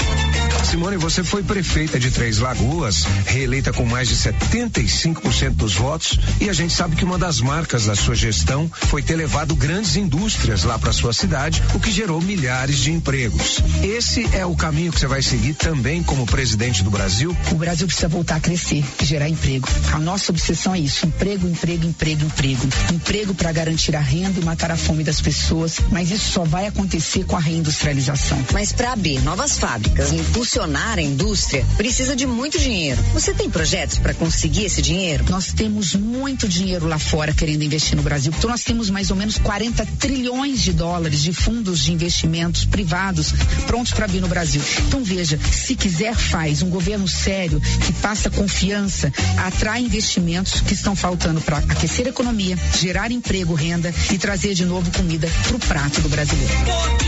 [0.69, 6.47] Simone, você foi prefeita de Três Lagoas, reeleita com mais de 75% dos votos, e
[6.47, 10.63] a gente sabe que uma das marcas da sua gestão foi ter levado grandes indústrias
[10.63, 13.59] lá para sua cidade, o que gerou milhares de empregos.
[13.81, 17.35] Esse é o caminho que você vai seguir também como presidente do Brasil?
[17.51, 19.67] O Brasil precisa voltar a crescer e gerar emprego.
[19.91, 22.67] A nossa obsessão é isso: emprego, emprego, emprego, emprego.
[22.93, 26.67] Emprego para garantir a renda e matar a fome das pessoas, mas isso só vai
[26.67, 28.37] acontecer com a reindustrialização.
[28.53, 30.17] Mas para abrir novas fábricas e
[30.60, 33.02] impulsionar a indústria, precisa de muito dinheiro.
[33.14, 35.23] Você tem projetos para conseguir esse dinheiro?
[35.30, 38.34] Nós temos muito dinheiro lá fora querendo investir no Brasil.
[38.38, 43.34] Então nós temos mais ou menos 40 trilhões de dólares de fundos de investimentos privados
[43.68, 44.61] prontos para vir no Brasil.
[44.88, 50.94] Então veja, se quiser faz um governo sério que passa confiança, atrai investimentos que estão
[50.94, 55.60] faltando para aquecer a economia, gerar emprego, renda e trazer de novo comida para o
[55.60, 56.53] prato do brasileiro.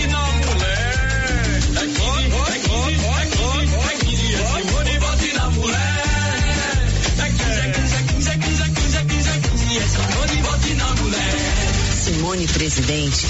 [0.10, 0.91] Na mulher.
[12.32, 13.28] Simone presidente.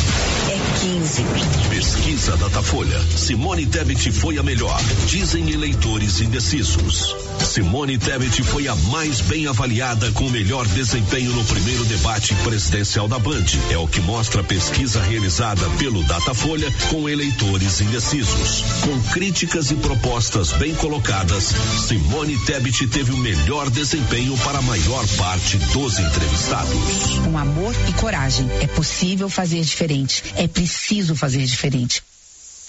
[0.48, 1.23] É 15.
[1.69, 2.99] Pesquisa Datafolha.
[3.15, 4.81] Simone Tebet foi a melhor.
[5.05, 7.15] Dizem eleitores indecisos.
[7.39, 13.07] Simone Tebet foi a mais bem avaliada com o melhor desempenho no primeiro debate presidencial
[13.07, 13.45] da Band.
[13.69, 18.63] É o que mostra a pesquisa realizada pelo Datafolha com eleitores indecisos.
[18.81, 21.53] Com críticas e propostas bem colocadas,
[21.87, 27.19] Simone Tebet teve o melhor desempenho para a maior parte dos entrevistados.
[27.23, 30.23] Com amor e coragem, é possível fazer diferente.
[30.35, 30.70] É preciso
[31.15, 32.02] fazer diferente.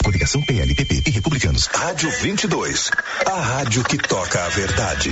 [0.03, 1.67] Coligação PL, PP e Republicanos.
[1.67, 2.91] Rádio 22.
[3.25, 5.11] A rádio que toca a verdade.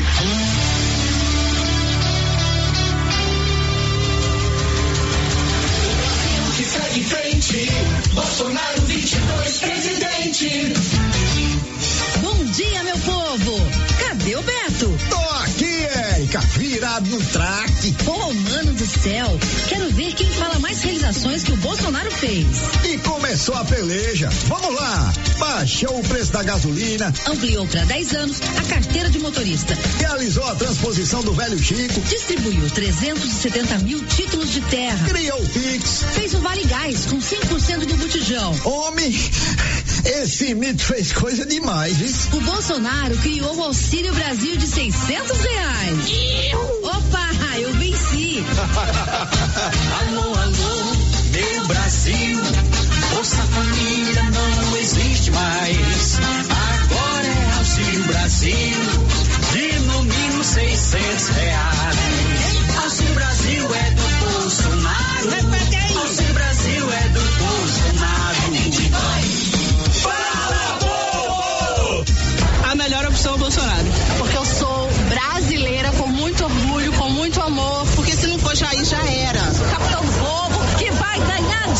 [6.56, 7.70] Que segue em frente.
[8.12, 10.72] Bolsonaro 22, presidente.
[12.20, 13.56] Bom dia, meu povo!
[13.98, 14.98] Cadê o Beto?
[15.08, 15.84] Tô aqui,
[16.14, 17.92] Érica, virado no traque.
[18.04, 19.38] Pô, mano do céu!
[19.68, 20.29] Quero ver quem
[20.82, 22.46] realizações que o Bolsonaro fez.
[22.84, 24.28] E começou a peleja.
[24.46, 25.12] Vamos lá.
[25.38, 29.76] Baixou o preço da gasolina, Ampliou para 10 anos a carteira de motorista.
[29.98, 35.08] realizou a transposição do velho Chico, Distribuiu 370 mil títulos de terra.
[35.08, 36.04] criou o Pix.
[36.14, 38.54] Fez o Vale Gás com 100% do botijão.
[38.64, 39.12] Homem,
[40.04, 42.38] esse mito fez coisa demais, viu?
[42.38, 45.98] O Bolsonaro criou o Auxílio Brasil de 600 reais.
[46.82, 47.39] Opa.
[48.50, 50.94] Alô, alô,
[51.30, 52.40] meu Brasil.
[53.14, 56.18] Bolsa Família não existe mais.
[56.18, 58.76] Agora é Auxílio Brasil.
[59.52, 61.96] De no mínimo 600 reais.
[62.82, 64.02] Auxílio Brasil é do
[64.32, 65.30] Bolsonaro.
[65.30, 65.96] Repete aí.
[65.96, 68.52] Auxílio Brasil é do Bolsonaro.
[69.92, 72.04] Fala, povo!
[72.70, 73.86] A melhor opção é o Bolsonaro.
[74.18, 74.79] Porque eu sou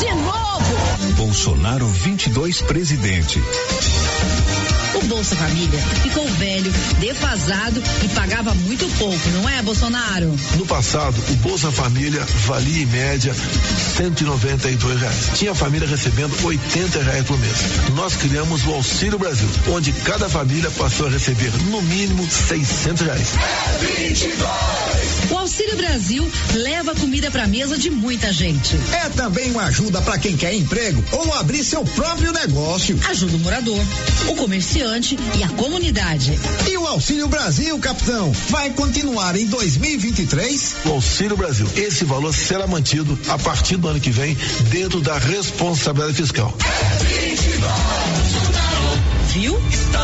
[0.00, 1.14] de novo.
[1.16, 3.38] Bolsonaro 22 presidente.
[4.94, 10.34] O Bolsa Família ficou velho, defasado e pagava muito pouco, não é, Bolsonaro?
[10.56, 13.34] No passado, o Bolsa Família valia em média
[13.96, 15.30] 192 reais.
[15.34, 17.56] Tinha família recebendo 80 reais por mês.
[17.94, 23.28] Nós criamos o Auxílio Brasil, onde cada família passou a receber no mínimo 600 reais.
[25.30, 28.76] O Auxílio Brasil leva comida pra mesa de muita gente.
[28.92, 32.96] É também uma ajuda para quem quer emprego ou abrir seu próprio negócio.
[33.08, 33.84] Ajuda o morador,
[34.28, 36.38] o comerciante e a comunidade.
[36.70, 40.76] E o Auxílio Brasil, capitão, vai continuar em 2023?
[40.84, 41.68] O Auxílio Brasil.
[41.74, 44.38] Esse valor será mantido a partir do ano que vem
[44.70, 46.56] dentro da responsabilidade fiscal.
[49.32, 49.60] Viu?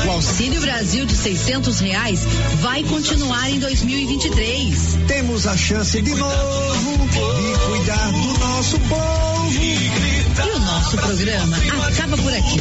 [0.06, 2.20] O Auxílio Brasil de 600 reais
[2.60, 4.98] vai continuar em 2023.
[5.08, 9.36] Temos a chance de novo de cuidar do nosso povo.
[9.52, 11.56] E o nosso programa
[11.88, 12.60] acaba por aqui.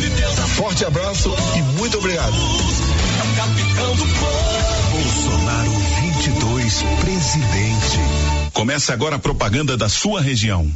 [0.56, 2.34] Forte abraço e muito obrigado.
[3.36, 4.76] Capitão do povo.
[4.92, 8.00] Bolsonaro 22, presidente.
[8.54, 10.72] Começa agora a propaganda da sua região.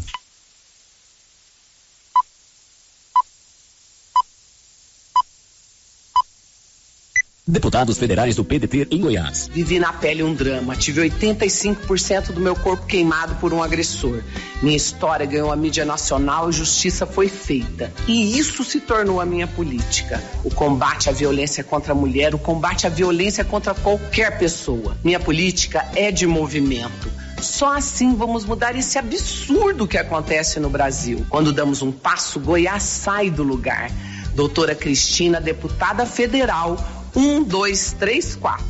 [7.50, 9.50] Deputados federais do PDT em Goiás.
[9.52, 10.76] Vivi na pele um drama.
[10.76, 14.22] Tive 85% do meu corpo queimado por um agressor.
[14.62, 17.92] Minha história ganhou a mídia nacional e justiça foi feita.
[18.08, 20.24] E isso se tornou a minha política.
[20.44, 24.96] O combate à violência contra a mulher, o combate à violência contra qualquer pessoa.
[25.04, 27.12] Minha política é de movimento.
[27.42, 31.26] Só assim vamos mudar esse absurdo que acontece no Brasil.
[31.30, 33.90] Quando damos um passo, Goiás sai do lugar.
[34.36, 36.78] Doutora Cristina, deputada federal,
[37.15, 38.65] 1, 2, 3, 4.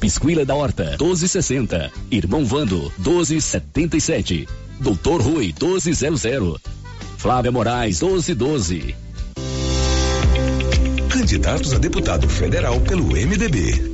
[0.00, 1.92] Pisquila da Horta, 1260.
[2.10, 4.48] Irmão Vando, 1277.
[4.80, 6.60] Doutor Rui, 1200.
[7.16, 8.96] Flávia Moraes, 1212.
[11.08, 13.91] Candidatos a deputado federal pelo MDB.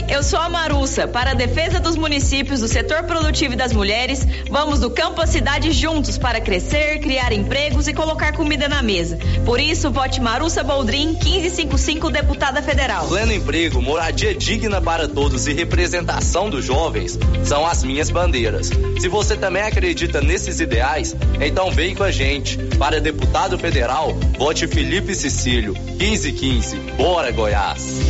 [0.00, 1.06] Oi, eu sou a Marussa.
[1.06, 5.26] Para a defesa dos municípios, do setor produtivo e das mulheres, vamos do campo à
[5.26, 9.18] cidade juntos para crescer, criar empregos e colocar comida na mesa.
[9.44, 13.08] Por isso, vote Marussa Boldrin 1555, deputada federal.
[13.08, 18.70] Pleno emprego, moradia digna para todos e representação dos jovens são as minhas bandeiras.
[18.98, 22.56] Se você também acredita nesses ideais, então vem com a gente.
[22.78, 26.76] Para deputado federal, vote Felipe Cecílio 1515.
[26.96, 28.00] Bora, Goiás!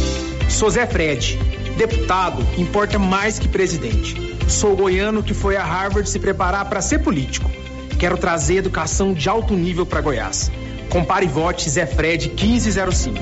[0.48, 1.59] Sou Zé Fred.
[1.80, 4.14] Deputado importa mais que presidente.
[4.46, 7.50] Sou goiano que foi a Harvard se preparar para ser político.
[7.98, 10.52] Quero trazer educação de alto nível para Goiás.
[10.90, 13.16] Compare e vote Zé Fred 1505.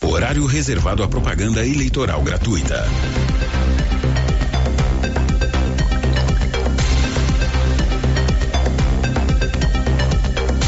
[0.00, 2.82] Horário reservado à propaganda eleitoral gratuita.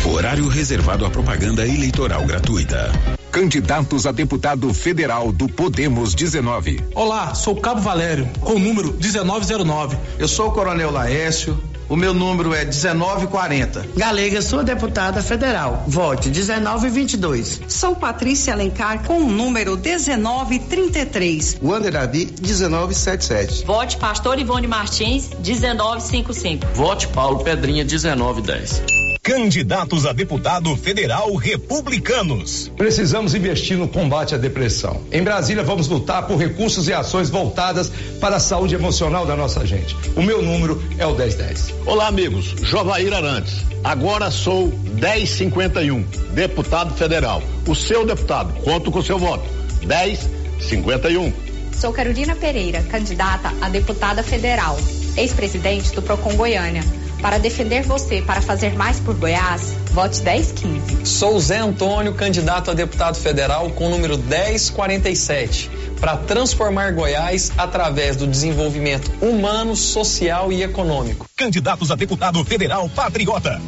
[0.05, 2.93] Horário reservado à propaganda eleitoral gratuita.
[3.31, 6.81] Candidatos a deputado federal do Podemos 19.
[6.95, 9.97] Olá, sou Cabo Valério, com o número 1909.
[10.19, 11.57] Eu sou o Coronel Laércio.
[11.89, 13.87] O meu número é 1940.
[13.97, 15.85] Galega, sou deputada federal.
[15.89, 17.63] Vote 1922.
[17.69, 21.59] Sou Patrícia Alencar com o número 1933.
[21.63, 23.65] Wander Davi 1977.
[23.65, 26.67] Vote Pastor Ivone Martins 1955.
[26.75, 29.00] Vote Paulo Pedrinha 1910.
[29.31, 32.69] Candidatos a deputado federal republicanos.
[32.77, 35.03] Precisamos investir no combate à depressão.
[35.13, 39.65] Em Brasília, vamos lutar por recursos e ações voltadas para a saúde emocional da nossa
[39.65, 39.97] gente.
[40.17, 41.75] O meu número é o 1010.
[41.87, 42.57] Olá, amigos.
[42.61, 43.65] Jovair Arantes.
[43.85, 46.03] Agora sou 1051,
[46.35, 47.41] deputado federal.
[47.69, 48.53] O seu deputado.
[48.65, 49.49] Conto com seu voto.
[49.87, 51.33] 1051.
[51.73, 54.77] Sou Carolina Pereira, candidata a deputada federal,
[55.17, 56.83] ex-presidente do Procon Goiânia.
[57.21, 61.05] Para defender você, para fazer mais por Goiás, vote 1015.
[61.05, 65.71] Sou Zé Antônio, candidato a deputado federal com o número 1047,
[66.01, 71.27] para transformar Goiás através do desenvolvimento humano, social e econômico.
[71.37, 73.61] Candidatos a deputado federal patriota.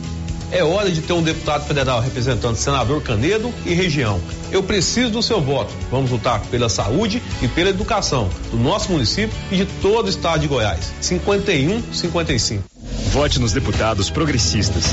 [0.50, 4.20] É hora de ter um deputado federal representando senador Canedo e região.
[4.50, 5.72] Eu preciso do seu voto.
[5.90, 10.40] Vamos lutar pela saúde e pela educação do nosso município e de todo o estado
[10.40, 10.92] de Goiás.
[11.00, 12.71] 51 55.
[13.12, 14.86] Vote nos deputados progressistas.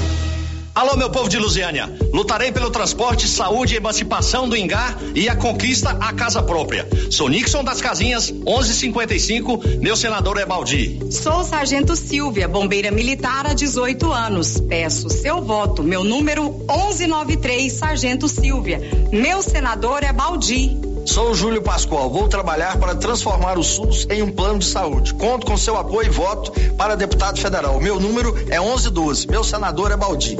[0.75, 1.89] Alô, meu povo de Lusiânia.
[2.13, 6.85] Lutarei pelo transporte, saúde, emancipação do Engar e a conquista à casa própria.
[7.09, 9.61] Sou Nixon das Casinhas, 1155.
[9.79, 10.99] Meu senador é Baldi.
[11.09, 14.59] Sou Sargento Silvia, bombeira militar há 18 anos.
[14.67, 15.81] Peço seu voto.
[15.81, 18.81] Meu número 1193, Sargento Silvia.
[19.13, 20.77] Meu senador é Baldi.
[21.05, 22.09] Sou Júlio Pascoal.
[22.09, 25.13] Vou trabalhar para transformar o SUS em um plano de saúde.
[25.13, 27.79] Conto com seu apoio e voto para deputado federal.
[27.79, 29.27] Meu número é 1112.
[29.27, 30.37] Meu senador é Baldi.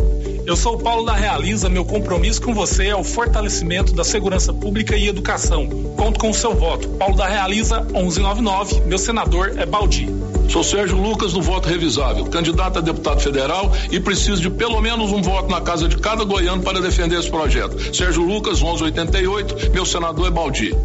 [0.49, 1.69] Eu sou o Paulo da Realiza.
[1.69, 5.67] Meu compromisso com você é o fortalecimento da segurança pública e educação.
[5.95, 6.89] Conto com o seu voto.
[6.89, 8.81] Paulo da Realiza 1199.
[8.87, 10.09] Meu senador é Baldi.
[10.49, 15.11] Sou Sérgio Lucas do voto revisável, candidato a deputado federal e preciso de pelo menos
[15.11, 17.95] um voto na casa de cada goiano para defender esse projeto.
[17.95, 19.69] Sérgio Lucas 1188.
[19.71, 20.75] Meu senador é Baldi.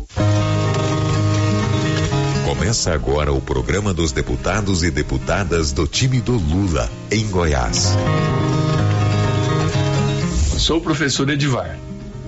[2.44, 7.94] Começa agora o programa dos deputados e deputadas do time do Lula, em Goiás.
[10.58, 11.76] Sou o professor Edivar,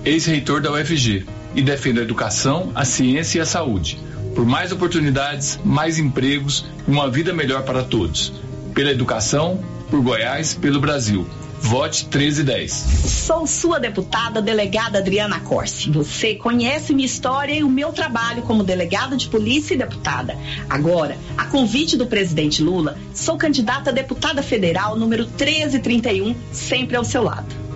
[0.03, 1.25] ex-reitor da UFG,
[1.55, 3.97] e defendo a educação, a ciência e a saúde.
[4.35, 8.33] Por mais oportunidades, mais empregos e uma vida melhor para todos.
[8.73, 11.25] Pela educação, por Goiás, pelo Brasil.
[11.59, 12.71] Vote 1310.
[12.71, 15.89] Sou sua deputada, delegada Adriana Corsi.
[15.89, 20.37] Você conhece minha história e o meu trabalho como delegada de polícia e deputada.
[20.69, 27.03] Agora, a convite do presidente Lula, sou candidata a deputada federal número 1331, sempre ao
[27.03, 27.66] seu lado.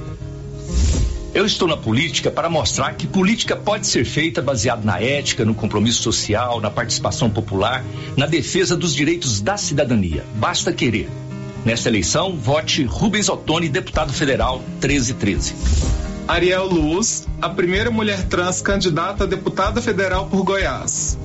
[1.33, 5.55] Eu estou na política para mostrar que política pode ser feita baseada na ética, no
[5.55, 7.85] compromisso social, na participação popular,
[8.17, 10.25] na defesa dos direitos da cidadania.
[10.35, 11.09] Basta querer.
[11.63, 16.10] Nesta eleição, vote Rubens Ottoni, deputado federal 1313.
[16.27, 21.17] Ariel Luz, a primeira mulher trans candidata a deputada federal por Goiás.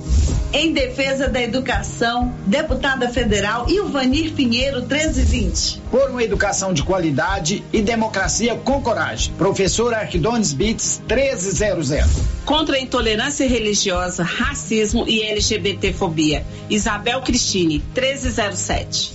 [0.53, 5.83] Em defesa da educação, deputada federal Ilvanir Pinheiro 1320.
[5.91, 9.35] Por uma educação de qualidade e democracia com coragem.
[9.35, 11.91] Professor Arquidones Bits 1300.
[12.45, 16.45] Contra a intolerância religiosa, racismo e LGBTfobia.
[16.71, 19.13] Isabel Cristine 1307.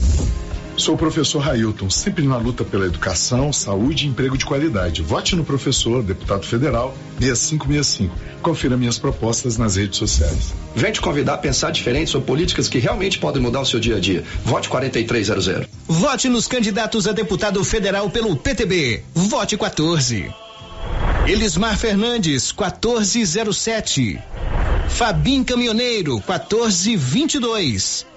[0.81, 5.03] Sou o professor Railton, sempre na luta pela educação, saúde e emprego de qualidade.
[5.03, 8.15] Vote no professor, deputado federal, 6565.
[8.41, 10.55] Confira minhas propostas nas redes sociais.
[10.75, 13.97] Vem te convidar a pensar diferente sobre políticas que realmente podem mudar o seu dia
[13.97, 14.23] a dia.
[14.43, 15.67] Vote 4300.
[15.87, 19.03] Vote nos candidatos a deputado federal pelo PTB.
[19.13, 20.33] Vote 14.
[21.27, 24.19] Elismar Fernandes, 1407.
[24.89, 28.09] Fabim Caminhoneiro, 1422.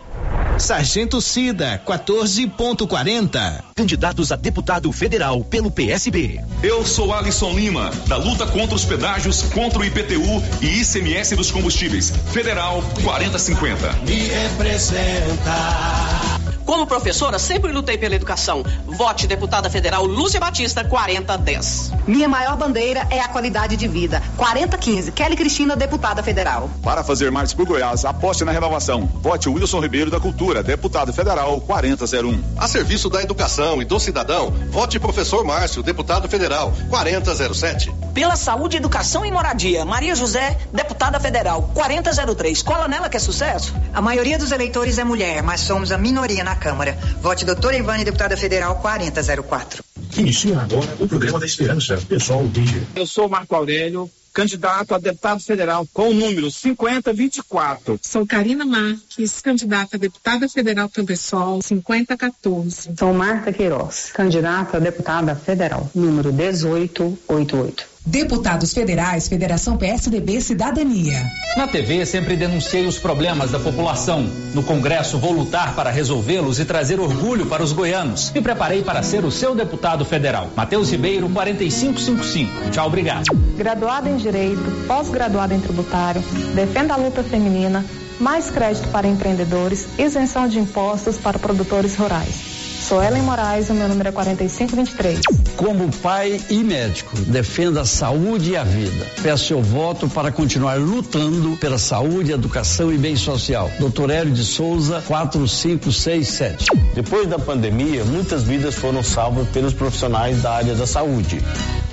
[0.59, 3.63] Sargento Cida, 14.40.
[3.75, 6.41] Candidatos a deputado federal pelo PSB.
[6.63, 11.51] Eu sou Alisson Lima, da luta contra os pedágios, contra o IPTU e ICMS dos
[11.51, 12.13] combustíveis.
[12.33, 13.93] Federal 4050.
[14.07, 16.34] Me representa.
[16.65, 18.65] Como professora, sempre lutei pela educação.
[18.87, 21.93] Vote deputada federal Lúcia Batista 4010.
[22.07, 24.23] Minha maior bandeira é a qualidade de vida.
[24.37, 25.13] 4015.
[25.13, 26.71] Kelly Cristina, deputada federal.
[26.83, 29.07] Para fazer mais por Goiás, aposte na renovação.
[29.23, 32.43] Vote Wilson Ribeiro da Cultura, deputado federal 4001.
[32.57, 38.04] A serviço da educação e do cidadão, vote professor Márcio, deputado federal 4007.
[38.15, 42.63] Pela saúde, educação e moradia, Maria José, deputada federal 4003.
[42.63, 43.75] Cola nela que é sucesso.
[43.93, 46.97] A maioria dos eleitores é mulher, mas somos a minoria na Câmara.
[47.21, 49.83] Vote doutora Ivane, deputada federal 4004.
[50.17, 51.97] Inicia agora o programa da Esperança.
[52.09, 52.87] Pessoal, DJ.
[52.95, 57.99] Eu sou Marco Aurélio, candidato a deputado federal com o número 5024.
[58.01, 62.91] Sou Karina Marques, candidata a deputada federal pelo PSOL 5014.
[62.97, 67.94] Sou Marta Queiroz, candidata a deputada federal, número 1888.
[68.07, 71.27] Deputados Federais, Federação PSDB Cidadania.
[71.57, 74.29] Na TV sempre denunciei os problemas da população.
[74.53, 78.31] No Congresso vou lutar para resolvê-los e trazer orgulho para os goianos.
[78.35, 80.51] Me preparei para ser o seu deputado federal.
[80.55, 82.71] Matheus Ribeiro, 4555.
[82.71, 83.25] Tchau, obrigado.
[83.57, 86.23] Graduado em Direito, pós-graduado em Tributário,
[86.55, 87.83] defenda a luta feminina,
[88.21, 92.54] mais crédito para empreendedores, isenção de impostos para produtores rurais.
[92.85, 95.21] Sou Ellen Moraes, o meu número é 4523.
[95.57, 99.07] Como pai e médico, defenda a saúde e a vida.
[99.23, 103.71] Peço seu voto para continuar lutando pela saúde, educação e bem social.
[103.81, 106.67] Doutor Hélio de Souza, 4567.
[106.95, 111.41] Depois da pandemia, muitas vidas foram salvas pelos profissionais da área da saúde.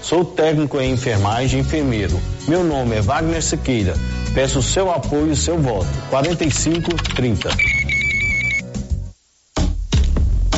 [0.01, 2.19] Sou técnico em enfermagem e enfermeiro.
[2.49, 3.93] Meu nome é Wagner Sequeira.
[4.33, 5.87] Peço seu apoio e seu voto.
[6.09, 7.49] 4530.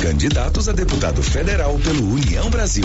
[0.03, 2.83] Candidatos a deputado federal pelo União Brasil.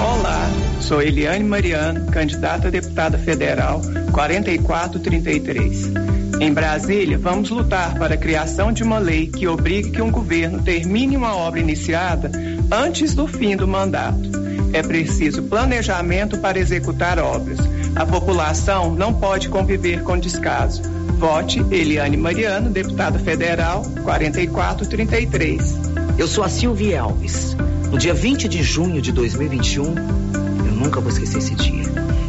[0.00, 0.50] Olá,
[0.80, 3.80] sou Eliane Mariano, candidata a deputada federal
[4.10, 5.92] 4433.
[6.40, 10.60] Em Brasília, vamos lutar para a criação de uma lei que obrigue que um governo
[10.60, 12.32] termine uma obra iniciada
[12.68, 14.28] antes do fim do mandato.
[14.72, 17.60] É preciso planejamento para executar obras.
[17.94, 20.82] A população não pode conviver com descaso.
[21.22, 25.78] Vote Eliane Mariano, deputada federal 4433.
[26.18, 27.56] Eu sou a Silvia Alves.
[27.92, 31.84] No dia 20 de junho de 2021, eu nunca vou esquecer esse dia.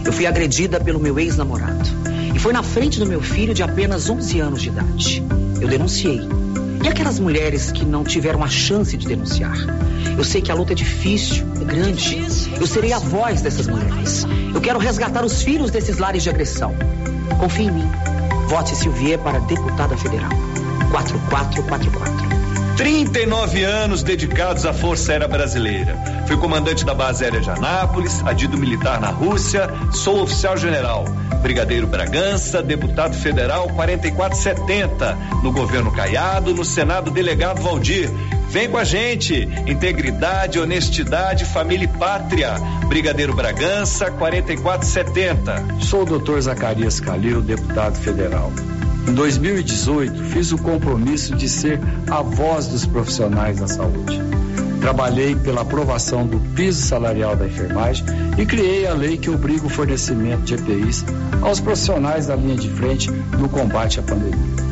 [0.05, 1.89] Eu fui agredida pelo meu ex-namorado.
[2.35, 5.23] E foi na frente do meu filho de apenas 11 anos de idade.
[5.59, 6.21] Eu denunciei.
[6.83, 9.57] E aquelas mulheres que não tiveram a chance de denunciar?
[10.15, 12.23] Eu sei que a luta é difícil, é grande.
[12.61, 14.23] Eu serei a voz dessas mulheres.
[14.53, 16.75] Eu quero resgatar os filhos desses lares de agressão.
[17.39, 18.12] Confie em mim.
[18.47, 20.31] Vote Silvier para deputada federal.
[20.91, 22.33] 4444.
[22.77, 25.95] 39 anos dedicados à Força Aérea Brasileira.
[26.25, 31.05] Fui comandante da base aérea de Anápolis, adido militar na Rússia, sou oficial general.
[31.41, 38.09] Brigadeiro Bragança, deputado federal 4470, no governo Caiado, no Senado delegado Valdir.
[38.53, 42.53] Vem com a gente, integridade, honestidade, família e pátria.
[42.87, 45.81] Brigadeiro Bragança 4470.
[45.81, 48.53] Sou o doutor Zacarias Calil, deputado federal.
[49.07, 54.21] Em 2018, fiz o compromisso de ser a voz dos profissionais da saúde.
[54.79, 58.05] Trabalhei pela aprovação do piso salarial da enfermagem
[58.37, 61.03] e criei a lei que obriga o fornecimento de EPIs
[61.41, 64.62] aos profissionais da linha de frente no combate à pandemia.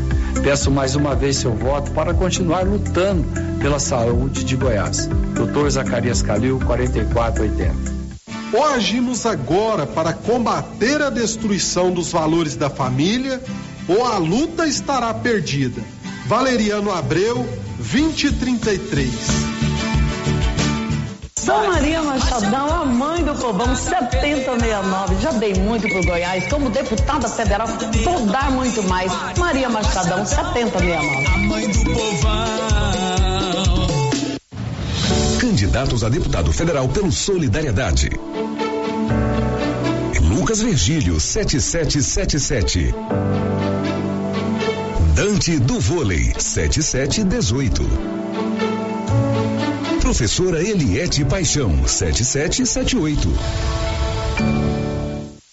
[0.44, 3.26] Peço mais uma vez seu voto para continuar lutando
[3.60, 5.08] pela saúde de Goiás.
[5.36, 8.02] Doutor Zacarias Calil, 4480.
[8.53, 13.41] Ou agimos agora para combater a destruição dos valores da família,
[13.88, 15.82] ou a luta estará perdida.
[16.28, 17.48] Valeriano Abreu,
[17.78, 19.61] 2033.
[21.44, 25.16] Sou Maria Machadão, a mãe do povão 7069.
[25.22, 26.48] Já dei muito pro Goiás.
[26.48, 27.68] Como deputada federal,
[28.04, 29.12] vou dar muito mais.
[29.40, 31.26] Maria Machadão, 7069.
[31.26, 32.46] A mãe do povão.
[35.40, 38.12] Candidatos a deputado federal pelo Solidariedade.
[40.22, 42.94] Lucas Virgílio, 7777.
[45.16, 48.20] Dante do Vôlei, 7718.
[50.12, 53.30] Professora Eliette Paixão, 7778.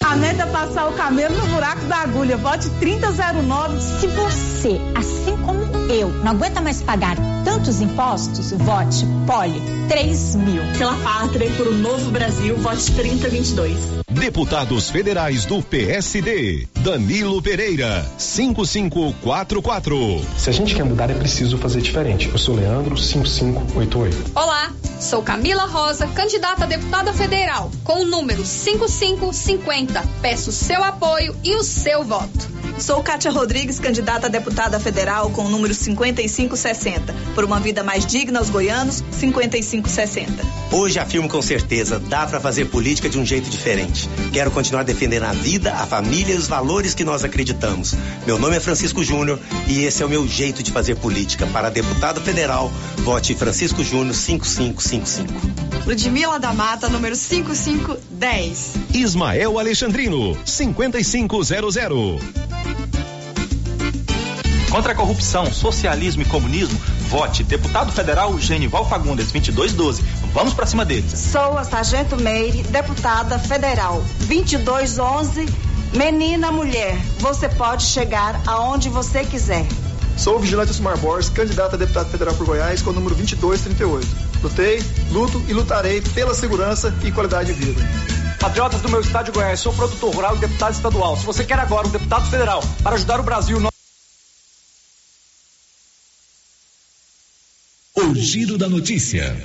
[0.02, 2.36] A neta passar o camelo buraco da agulha.
[2.36, 3.80] Vote 3009.
[3.80, 5.60] Se você, assim como
[5.90, 10.62] eu, não aguenta mais pagar tantos impostos, vote Poli 3 mil.
[10.76, 13.76] Pela pátria e por um novo Brasil, vote 3022.
[14.10, 16.66] Deputados Federais do PSD.
[16.80, 20.20] Danilo Pereira, 5544.
[20.36, 22.28] Se a gente quer mudar, é preciso fazer diferente.
[22.28, 24.32] Eu sou Leandro, 5588.
[24.35, 30.02] Olá, sou Camila Rosa, candidata a deputada federal, com o número 5550.
[30.20, 32.57] Peço seu apoio e o seu voto.
[32.80, 37.12] Sou Kátia Rodrigues, candidata a deputada federal com o número 5560.
[37.34, 40.32] Por uma vida mais digna aos goianos, 5560.
[40.70, 44.09] Hoje afirmo com certeza, dá para fazer política de um jeito diferente.
[44.32, 47.94] Quero continuar defendendo a vida, a família e os valores que nós acreditamos.
[48.24, 51.46] Meu nome é Francisco Júnior e esse é o meu jeito de fazer política.
[51.48, 55.84] Para deputado federal, vote Francisco Júnior 5555.
[55.84, 58.74] Ludmila da Mata, número 5510.
[58.94, 62.47] Ismael Alexandrino, 5500.
[64.70, 66.78] Contra a corrupção, socialismo e comunismo,
[67.08, 70.02] vote deputado federal Genival Fagundes 2212.
[70.34, 71.18] Vamos para cima deles.
[71.18, 75.46] Sou a Sargento Meire, deputada federal 2211.
[75.94, 79.66] Menina, mulher, você pode chegar aonde você quiser.
[80.18, 84.06] Sou o Vigilante Sumar Borges, candidato a deputado federal por Goiás com o número 2238.
[84.42, 87.80] Lutei, luto e lutarei pela segurança e qualidade de vida.
[88.38, 91.16] Patriotas do meu estado de Goiás, sou produtor rural e deputado estadual.
[91.16, 93.58] Se você quer agora um deputado federal para ajudar o Brasil,
[98.09, 99.36] O Giro da Notícia.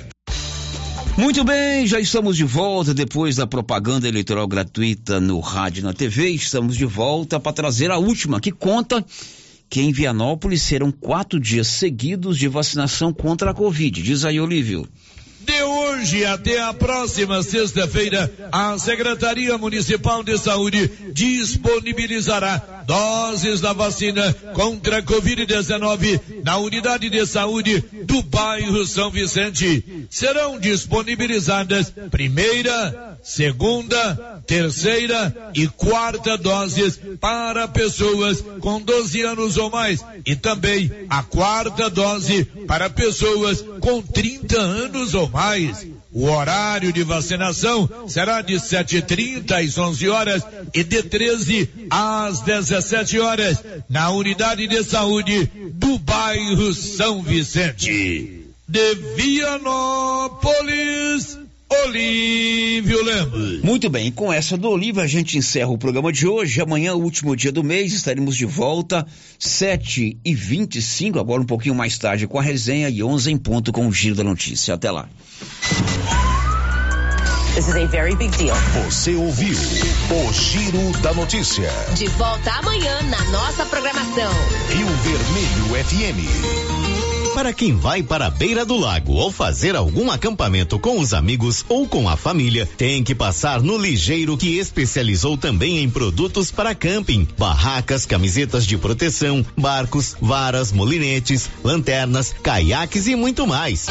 [1.17, 5.91] Muito bem, já estamos de volta depois da propaganda eleitoral gratuita no rádio e na
[5.91, 6.29] TV.
[6.29, 9.05] Estamos de volta para trazer a última, que conta
[9.69, 14.01] que em Vianópolis serão quatro dias seguidos de vacinação contra a Covid.
[14.01, 14.87] Diz aí, Olívio.
[15.41, 24.33] De hoje até a próxima sexta-feira, a Secretaria Municipal de Saúde disponibilizará doses da vacina
[24.53, 30.07] contra a Covid-19 na unidade de saúde do bairro São Vicente.
[30.09, 40.03] Serão disponibilizadas primeira, segunda, terceira e quarta doses para pessoas com 12 anos ou mais
[40.25, 45.85] e também a quarta dose para pessoas com 30 anos ou mais.
[46.13, 53.19] O horário de vacinação será de 7h30 às 11 horas e de 13 às 17
[53.19, 53.57] horas
[53.89, 58.45] na unidade de saúde do bairro São Vicente.
[58.67, 60.43] De Vianópolis,
[61.85, 63.61] Olívio Lemos.
[63.61, 66.61] Muito bem, com essa do Olívio a gente encerra o programa de hoje.
[66.61, 69.05] Amanhã, último dia do mês, estaremos de volta,
[69.39, 73.71] 7 e 25 agora um pouquinho mais tarde com a resenha e 11 em ponto
[73.71, 74.73] com o Giro da Notícia.
[74.73, 75.07] Até lá.
[77.55, 78.55] This is a very big deal.
[78.85, 81.69] Você ouviu o Giro da Notícia.
[81.95, 84.31] De volta amanhã na nossa programação.
[84.69, 86.92] Rio Vermelho FM.
[87.33, 91.65] Para quem vai para a beira do lago ou fazer algum acampamento com os amigos
[91.67, 96.75] ou com a família, tem que passar no Ligeiro que especializou também em produtos para
[96.75, 103.87] camping, barracas, camisetas de proteção, barcos, varas, molinetes, lanternas, caiaques e muito mais.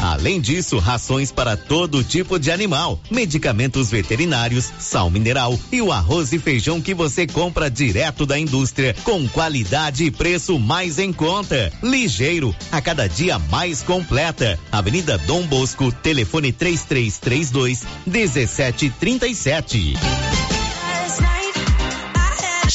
[0.00, 6.32] Além disso, rações para todo tipo de animal, medicamentos veterinários, sal mineral e o arroz
[6.32, 11.70] e feijão que você compra direto da indústria, com qualidade e preço mais em conta.
[11.82, 14.58] Ligeiro, a cada dia mais completa.
[14.72, 20.49] Avenida Dom Bosco, telefone 3332 1737.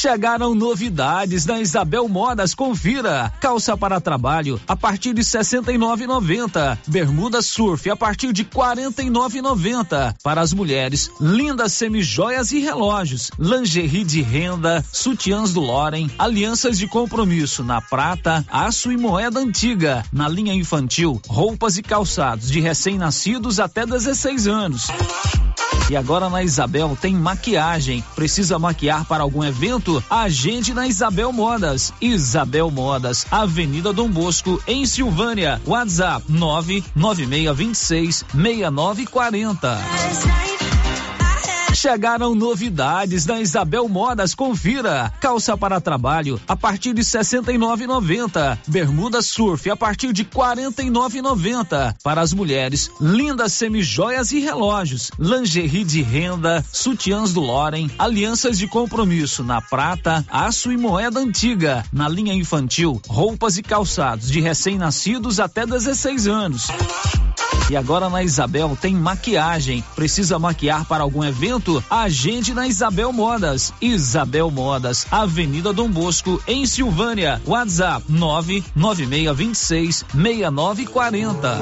[0.06, 3.34] Chegaram novidades na Isabel Modas, confira.
[3.42, 6.78] Calça para trabalho a partir de 69,90.
[6.86, 10.16] Bermuda surf a partir de 49,90.
[10.22, 16.86] Para as mulheres, lindas semijoias e relógios, lingerie de renda, sutiãs do Loren, alianças de
[16.86, 20.06] compromisso na prata, aço e moeda antiga.
[20.14, 24.86] Na linha infantil, roupas e calçados de recém-nascidos até 16 anos.
[25.90, 28.04] E agora na Isabel tem maquiagem.
[28.16, 30.04] Precisa maquiar para algum evento?
[30.10, 31.94] Agende na Isabel Modas.
[32.02, 35.62] Isabel Modas, Avenida Dom Bosco, em Silvânia.
[35.66, 40.65] WhatsApp 99626 6940.
[41.76, 45.12] Chegaram novidades da Isabel Modas, confira.
[45.20, 48.58] Calça para trabalho a partir de 69,90.
[48.66, 51.96] Bermuda surf a partir de 49,90.
[52.02, 58.68] Para as mulheres, lindas semijoias e relógios, lingerie de renda, sutiãs do Loren, alianças de
[58.68, 61.84] compromisso na prata, aço e moeda antiga.
[61.92, 66.68] Na linha infantil, roupas e calçados de recém-nascidos até 16 anos.
[67.68, 69.84] E agora na Isabel tem maquiagem.
[69.96, 71.84] Precisa maquiar para algum evento?
[71.90, 73.74] Agende na Isabel Modas.
[73.82, 77.42] Isabel Modas, Avenida Dom Bosco, em Silvânia.
[77.44, 81.60] WhatsApp 99626 6940.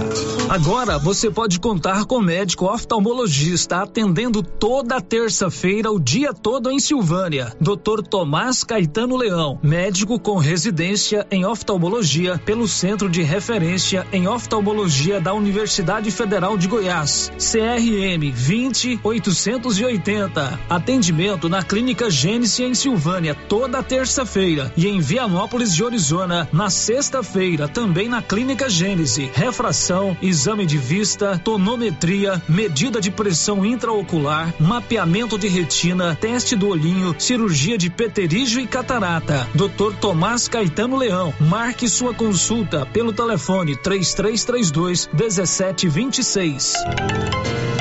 [0.50, 7.56] Agora você pode contar com médico oftalmologista atendendo toda terça-feira o dia todo em Silvânia.
[7.62, 8.02] Dr.
[8.10, 15.34] Tomás Caetano Leão, médico com residência em oftalmologia pelo Centro de Referência em Oftalmologia da
[15.34, 20.60] Universidade Federal de Goiás, CRM 20880.
[20.68, 27.68] Atendimento na Clínica Gênesis em Silvânia toda terça-feira e em Vianópolis de Arizona na sexta-feira,
[27.68, 29.30] também na Clínica Gênesis.
[29.36, 37.15] Refração, exame de vista, tonometria, medida de pressão intraocular, mapeamento de retina, teste do olhinho,
[37.20, 39.48] cirurgia de peterígio e catarata.
[39.53, 39.94] Dr.
[40.02, 47.73] Tomás Caetano Leão, marque sua consulta pelo telefone 3332 17 26.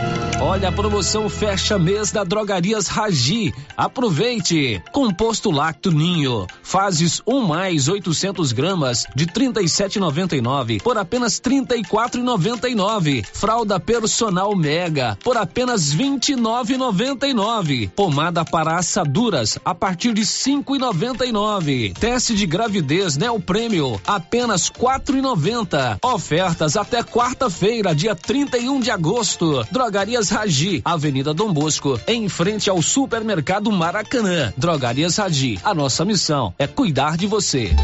[0.45, 3.55] Olha a promoção fecha mês da Drogarias Ragi.
[3.77, 4.83] Aproveite!
[4.91, 13.25] Composto Lacto Ninho, fases 1 um mais 800 gramas de 37,99 por apenas 34,99.
[13.25, 17.91] Fralda Personal Mega por apenas 29,99.
[17.91, 21.97] Pomada para assaduras a partir de 5,99.
[21.97, 25.99] Teste de gravidez Neo Prêmio apenas 4,90.
[26.03, 29.65] Ofertas até quarta-feira, dia 31 de agosto.
[29.71, 34.53] Drogarias Ragi, Avenida Dom Bosco, em frente ao supermercado Maracanã.
[34.57, 37.75] Drogarias Ragi, a nossa missão é cuidar de você.